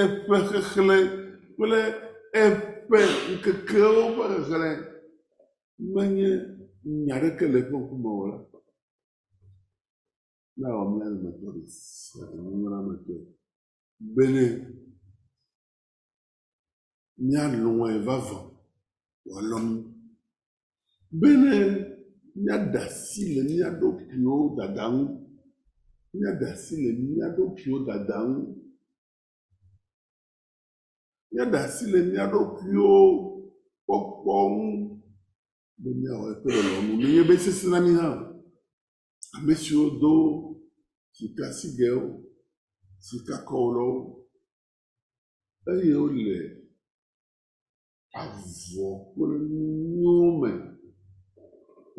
eƒe 0.00 0.36
xexlẽ 0.48 0.98
kple 1.54 1.80
eƒe 2.42 2.98
ŋkekewo 3.34 4.02
ƒe 4.16 4.24
xexlẽ 4.34 4.72
menye 5.94 6.30
nya 7.04 7.14
aɖeke 7.16 7.44
le 7.52 7.58
eƒe 7.62 7.76
ŋkume 7.82 8.08
o 8.22 8.26
la, 8.30 8.38
na 10.60 10.68
ọmọlẹ́yìn 10.82 11.20
methodist 11.24 11.78
ẹ̀rọ̀mọ́ra 12.22 12.78
mẹ́tọ́ 12.88 13.18
gbélé 14.12 14.44
ní 17.26 17.34
àlùwọ̀n 17.44 17.92
ìváfọ̀ 17.98 18.40
wà 19.30 19.38
lọ́mú 19.50 19.74
gbélé 21.18 21.54
ní 22.42 22.48
àdásí 22.56 23.22
lè 23.34 23.42
ní 23.50 23.56
àdókìó 23.68 24.34
dàdá 24.56 24.84
ń 24.94 24.96
ní 26.16 26.22
àdásí 26.32 26.74
lè 26.84 26.90
ní 27.02 27.10
àdókìó 27.28 27.74
dàdá 27.88 28.18
ń 28.28 28.32
ní 31.32 31.36
àdásí 31.44 31.84
lè 31.92 32.00
do 32.10 32.16
àdókìó 32.24 32.88
pọ̀pọ̀ 33.86 34.42
ń 34.54 34.58
gbélé 35.80 36.06
àwọn 36.14 36.28
ẹgbẹ́ 36.32 36.62
lọ́mú 36.68 36.92
ní 37.00 37.06
yẹ 37.16 37.22
bẹ́ẹ̀ 37.28 37.42
sísí 37.44 37.66
náà 37.72 37.82
ní 37.86 37.92
hàn. 38.00 38.16
Ame 39.36 39.54
siwo 39.62 39.84
do 40.00 40.12
sikasigɛwo, 41.16 42.08
sikakɔwlɔwo 43.06 43.98
eye 45.70 45.92
wole 46.00 46.36
avɔ 48.20 48.86
kple 49.10 49.36
nu 49.48 49.58
nyuiwo 50.00 50.28
me 50.40 50.50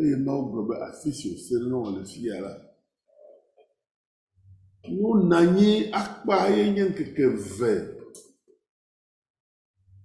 eye 0.02 0.16
Mawu 0.26 0.42
gblɔ 0.50 0.62
be 0.68 0.76
afi 0.88 1.10
si 1.18 1.26
wòse 1.32 1.54
ɖe 1.62 1.68
na 1.70 1.76
wò 1.82 1.90
le 1.96 2.02
fia 2.12 2.36
la, 2.46 2.52
wonɔ 5.00 5.36
anyi 5.42 5.70
akpa 6.00 6.36
ye 6.56 6.64
nye 6.74 6.84
ŋkeke 6.90 7.24
eve. 7.34 7.72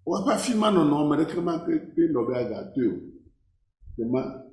Woaƒe 0.06 0.30
afi 0.34 0.52
ma 0.60 0.68
nɔnɔ 0.74 0.94
ame 1.02 1.14
ɖeke 1.20 1.38
mate 1.46 1.72
nɔ 2.12 2.20
be 2.26 2.32
agatoe 2.42 2.86
o. 2.94 2.96
Gema 3.96 4.20
ame 4.22 4.49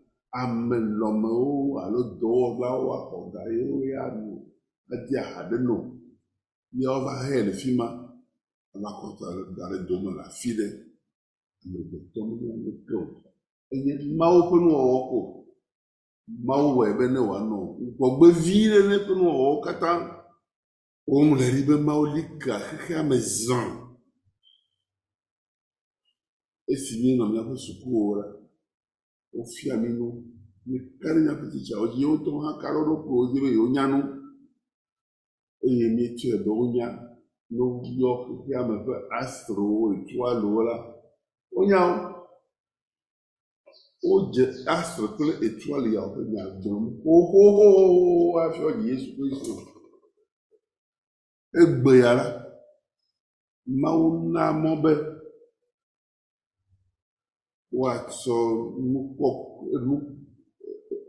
lɔmewo 0.99 1.79
alo 1.83 1.99
dɔwɔlawo 2.19 2.85
axɔ 2.97 3.17
ga 3.33 3.41
yewo 3.55 3.77
ya 3.91 4.03
nɔ 4.15 4.31
ade 4.93 5.13
aha 5.21 5.41
ɖe 5.49 5.57
nɔ. 5.67 5.75
Míawo 6.73 6.99
va 7.05 7.13
hɛ 7.25 7.45
le 7.45 7.51
fi 7.59 7.69
ma 7.75 7.85
ava 8.75 8.89
kɔ 8.99 9.07
da 9.55 9.63
ɖe 9.69 9.77
dome 9.87 10.09
le 10.17 10.21
afi 10.23 10.49
ɖe. 10.57 10.67
Amegbetɔ 11.63 12.19
menye 12.27 12.71
o. 12.95 13.01
Enye 13.73 13.93
Mawu 14.17 14.39
ƒe 14.49 14.57
nuwɔwɔ 14.63 14.99
ko. 15.09 15.17
Mawu 16.47 16.67
wɔe 16.77 16.97
be 16.97 17.05
ne 17.13 17.19
wòanɔ 17.19 17.57
gbɔgbe 17.97 18.27
vi 18.43 18.57
ɖe 18.71 18.79
ne 18.87 18.95
eƒe 18.99 19.13
nuwɔwɔwo 19.19 19.61
katã. 19.65 19.91
Woŋlɔe 21.07 21.45
ɖi 21.53 21.61
be 21.67 21.75
Mawu 21.87 22.05
li 22.13 22.21
ka 22.41 22.53
xexea 22.59 23.01
me 23.09 23.17
zã. 23.17 23.59
Esi 26.71 26.93
míenɔ 27.01 27.25
míaƒe 27.31 27.55
sukuwo 27.57 28.15
la, 28.19 28.25
ofia 29.33 29.77
minu 29.77 30.07
mikari 30.65 31.21
nyapiti 31.25 31.59
tsa 31.65 31.75
odzi 31.83 32.05
wo 32.05 32.15
ŋutɔ 32.15 32.31
hã 32.43 32.51
ka 32.61 32.67
ɖoɖo 32.75 32.93
kplɔ 33.03 33.15
wo 33.19 33.25
dzi 33.29 33.37
be 33.43 33.49
yewo 33.55 33.67
nya 33.73 33.83
nu 33.91 33.99
eye 35.67 35.85
mietsɔe 35.95 36.35
be 36.43 36.49
wonya 36.59 36.87
ne 37.49 37.61
woyɔ 37.63 38.11
xexea 38.23 38.59
me 38.67 38.75
ƒe 38.85 38.93
astrowo 39.19 39.85
etualowo 39.95 40.61
la 40.67 40.75
wonya 41.53 41.79
wo 41.87 41.95
wodze 44.03 44.43
astro 44.75 45.07
kple 45.15 45.31
etualiawo 45.45 46.09
ƒe 46.15 46.21
nya 46.31 46.43
gblɔm 46.61 46.85
xoxoxo 47.01 47.67
hafi 48.37 48.59
woadzi 48.65 48.85
yesu 48.91 49.07
kristo 49.15 49.53
egbea 51.61 52.11
la 52.19 52.25
mawu 53.81 54.05
na 54.33 54.43
mɔ 54.61 54.71
be 54.83 54.91
woatsɔ 57.79 58.35
nukpɔ 58.91 59.27
enu 59.75 59.93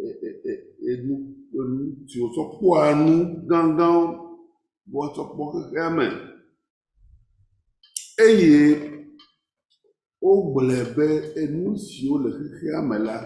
e- 0.06 0.18
e- 0.28 0.40
e- 0.50 0.64
enu 0.90 1.14
enu 1.58 1.82
si 2.08 2.16
wotsɔ 2.22 2.42
kpɔa 2.54 2.80
nu 3.04 3.12
gãgãwo 3.48 4.02
woatsɔ 4.94 5.22
kpɔ 5.32 5.42
xexea 5.52 5.86
me. 5.96 6.06
Eye 8.26 8.54
wogblɔe 10.22 10.78
be 10.96 11.06
enu 11.42 11.70
siwo 11.86 12.14
le 12.24 12.30
xexea 12.38 12.78
me 12.88 12.96
la 13.06 13.16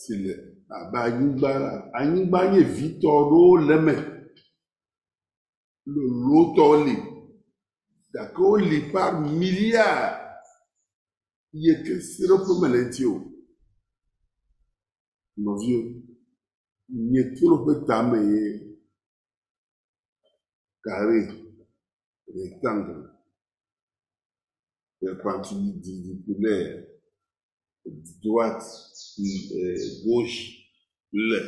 si 0.00 0.14
le 0.24 0.32
abe 0.76 0.98
anyigba 1.06 1.50
la, 1.62 1.70
anyigba 1.98 2.38
nye 2.50 2.62
vitɔ 2.76 3.10
ɖewo 3.30 3.56
le 3.68 3.74
eme. 3.80 3.94
Lolotɔwo 5.92 6.74
li 6.86 6.94
gake 8.12 8.38
woli 8.50 8.78
par 8.92 9.10
milliard 9.38 10.19
yi 11.52 11.72
ke 11.84 11.92
seɖoƒe 12.10 12.52
mele 12.60 12.78
eŋuti 12.82 13.02
o. 13.12 13.14
Nɔviwo, 15.42 15.80
mieto 17.10 17.44
ɖe 17.50 17.56
ƒe 17.64 17.72
tame 17.86 18.18
ye 18.32 18.42
carré, 20.84 21.20
rectangle, 22.34 22.96
perpendiculaire, 24.98 26.72
droite, 28.22 28.68
gauche 30.04 30.42
le. 31.12 31.40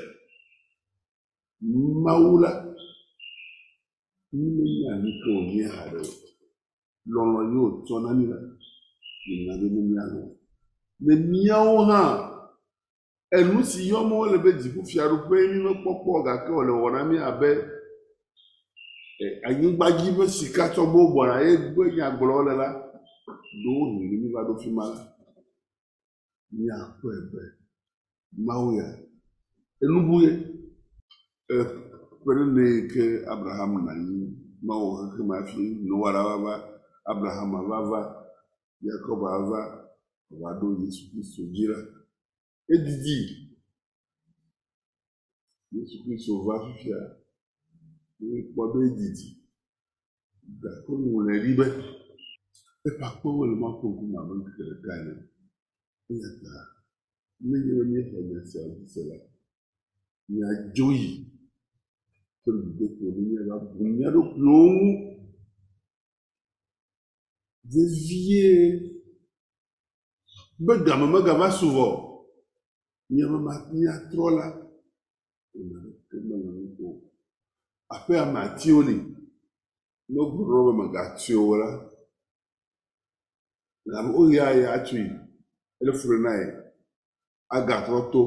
Mawu 2.05 2.39
la, 2.43 2.51
mímenya 4.33 4.93
nu 5.03 5.11
ke 5.21 5.29
wònye 5.35 5.65
haɖe 5.75 5.99
o. 6.01 6.13
Lɔlɔ̃ 7.13 8.03
na 8.03 8.11
la, 8.31 8.52
nenyawohã 11.01 12.03
enu 13.37 13.63
si 13.65 13.89
yɔm 13.91 14.11
wole 14.13 14.39
be 14.43 14.51
dziƒofiaɖuƒee 14.59 15.47
mi 15.53 15.59
ƒe 15.65 15.73
kpɔkpɔ 15.81 16.13
gake 16.27 16.51
wòle 16.57 16.73
wɔ 16.81 16.89
na 16.93 17.01
mi 17.09 17.17
abe 17.19 17.49
anyigba 19.47 19.87
dzi 19.97 20.11
ƒe 20.17 20.25
sikatɔgbowo 20.37 21.13
bɔna 21.15 21.35
ye 21.47 21.53
gbe 21.73 21.83
nyagblɔ 21.97 22.37
le 22.47 22.53
la 22.61 22.69
ɖewo 23.63 23.83
nuni 23.93 24.17
mi 24.23 24.33
va 24.35 24.41
ɖo 24.47 24.55
fi 24.61 24.71
ma 24.71 24.85
la 24.91 25.01
miakpɔe 26.53 27.15
be 27.31 27.41
mawu 28.47 28.69
ya 28.79 28.87
enubu 29.83 30.15
ye 30.25 30.31
ekpelele 31.57 32.65
yi 32.75 32.89
ke 32.89 33.05
abraham 33.33 33.73
nanyi 33.87 34.35
mawu 34.63 34.87
hexema 35.01 35.47
fi 35.47 35.63
noa 35.89 36.13
la 36.13 36.23
vava 36.23 36.55
abraham 37.07 37.53
vava. 37.69 38.22
Va, 38.83 38.89
Yakob 38.91 39.21
va 39.21 39.39
va, 39.51 39.61
va 40.31 40.59
ɖo 40.61 40.67
Yesu 40.83 41.11
Kristo 41.11 41.43
dzi 41.53 41.67
la, 41.67 41.79
edidi. 42.69 43.19
Yesu 45.73 46.03
Kristo 46.03 46.45
va 46.45 46.55
fifia, 46.65 46.99
míekpɔ 48.21 48.63
be 48.73 48.79
edidi. 48.87 49.29
Gake 50.61 50.93
woŋlɔe 50.93 51.39
ɖi 51.45 51.53
be 51.59 51.67
eƒe 52.87 53.03
akpewo 53.07 53.47
le 53.47 53.55
Mawu 53.61 53.77
ƒe 53.81 53.89
ŋkume 53.93 54.17
abe 54.19 54.33
ŋkeke 54.41 54.63
ɖeka 54.69 54.93
ene. 55.01 55.15
Eya 56.11 56.29
ta 56.43 56.53
nenye 57.41 57.73
be 57.77 57.85
míexɔ 57.91 58.19
nya 58.29 58.41
siawo 58.45 58.75
dzi 58.77 58.87
se 58.93 59.01
la, 59.09 59.17
miadzo 60.29 60.87
yi 60.91 61.11
kple 62.43 62.59
dzodoƒo 62.63 63.07
ne 63.15 63.21
miava 63.29 63.57
bu 63.59 63.85
mia 63.97 64.09
ɖokuiwo 64.15 64.63
ŋu 64.77 65.12
vevie. 67.73 68.93
Be 70.65 70.73
game 70.85 71.07
megava 71.13 71.49
suvɔ 71.59 71.87
miame 73.13 73.39
miatrɔ 73.73 74.27
la 74.37 74.45
aƒe 77.95 78.13
amatiwo 78.25 78.81
li 78.89 78.97
ne 80.13 80.21
gblɔ 80.33 80.59
be 80.67 80.73
megatsoe 80.81 81.37
o 81.53 81.55
la 81.61 81.69
abe 83.99 84.09
woya 84.17 84.45
ya 84.63 84.71
tsoe 84.85 85.05
ele 85.81 85.93
fure 85.99 86.19
na 86.25 86.31
ye 86.41 86.47
agatrɔ 87.57 87.99
to 88.13 88.21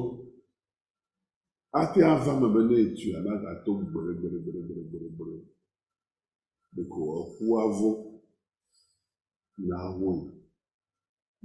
hafi 1.74 2.00
ava 2.04 2.32
me 2.40 2.48
be 2.54 2.62
ne 2.68 2.76
etsoe 2.86 3.16
abe 3.18 3.30
agato 3.36 3.72
gbere 3.90 4.12
gbere 4.20 4.38
gbere 4.44 4.62
gbere 4.90 5.08
gbere 5.16 5.36
ɖeko 6.76 7.00
eƒua 7.22 7.62
vɔ 7.78 8.05
nawon 9.58 10.20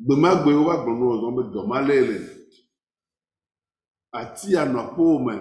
gbemagbe 0.04 0.50
wogagblɔ 0.58 0.92
nu 0.98 1.04
wɔzɔ 1.11 1.28
be 1.36 1.42
dɔmale 1.52 1.96
le 2.08 2.16
atia 4.18 4.61
nɔ 4.72 4.78
aƒewo 4.84 5.16
me 5.26 5.34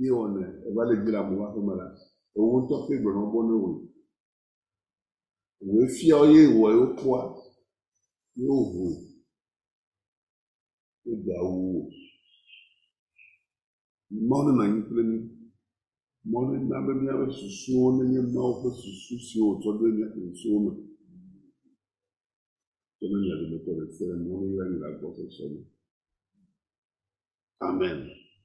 ye 0.00 0.08
wɔnɛ 0.18 0.42
eva 0.66 0.82
le 0.88 0.94
dzi 1.00 1.10
le 1.12 1.18
amewo 1.20 1.44
aƒeme 1.46 1.72
la 1.80 1.86
ewo 2.36 2.46
ŋutɔ 2.52 2.74
ƒe 2.84 2.94
gblɔnɔ 3.02 3.22
bɔ 3.32 3.40
ne 3.48 3.54
wo 3.62 3.70
woe 5.66 5.86
fia 5.94 6.16
ye 6.32 6.40
wɔ 6.58 6.66
yewo 6.74 6.86
e, 6.90 6.94
kɔa 6.98 7.20
ye 8.38 8.46
woho 8.48 8.86
ye 11.04 11.12
gawu 11.24 11.54
wo 11.72 11.80
mɔnu 14.28 14.50
nɔ 14.56 14.62
anyi 14.64 14.80
kple 14.86 15.02
mi 15.10 15.18
mɔnu 16.30 16.54
na 16.68 16.76
be 16.84 16.92
míaƒe 17.00 17.26
susuwo 17.38 17.86
nenye 17.96 18.20
mawo 18.34 18.52
ƒe 18.60 18.68
susu 18.80 19.14
siwo 19.26 19.46
wotsɔ 19.50 19.70
ɖe 19.78 19.86
míaƒe 19.96 20.18
susuwo 20.34 20.58
me. 20.64 20.95
Tsɔ 22.96 23.06
ne 23.10 23.16
mia 23.22 23.34
dometɔ 23.40 23.70
ɖe 23.78 23.84
sia 23.94 24.06
ɖe 24.08 24.16
Mawu 24.24 24.44
neyra 24.46 24.64
mi 24.70 24.76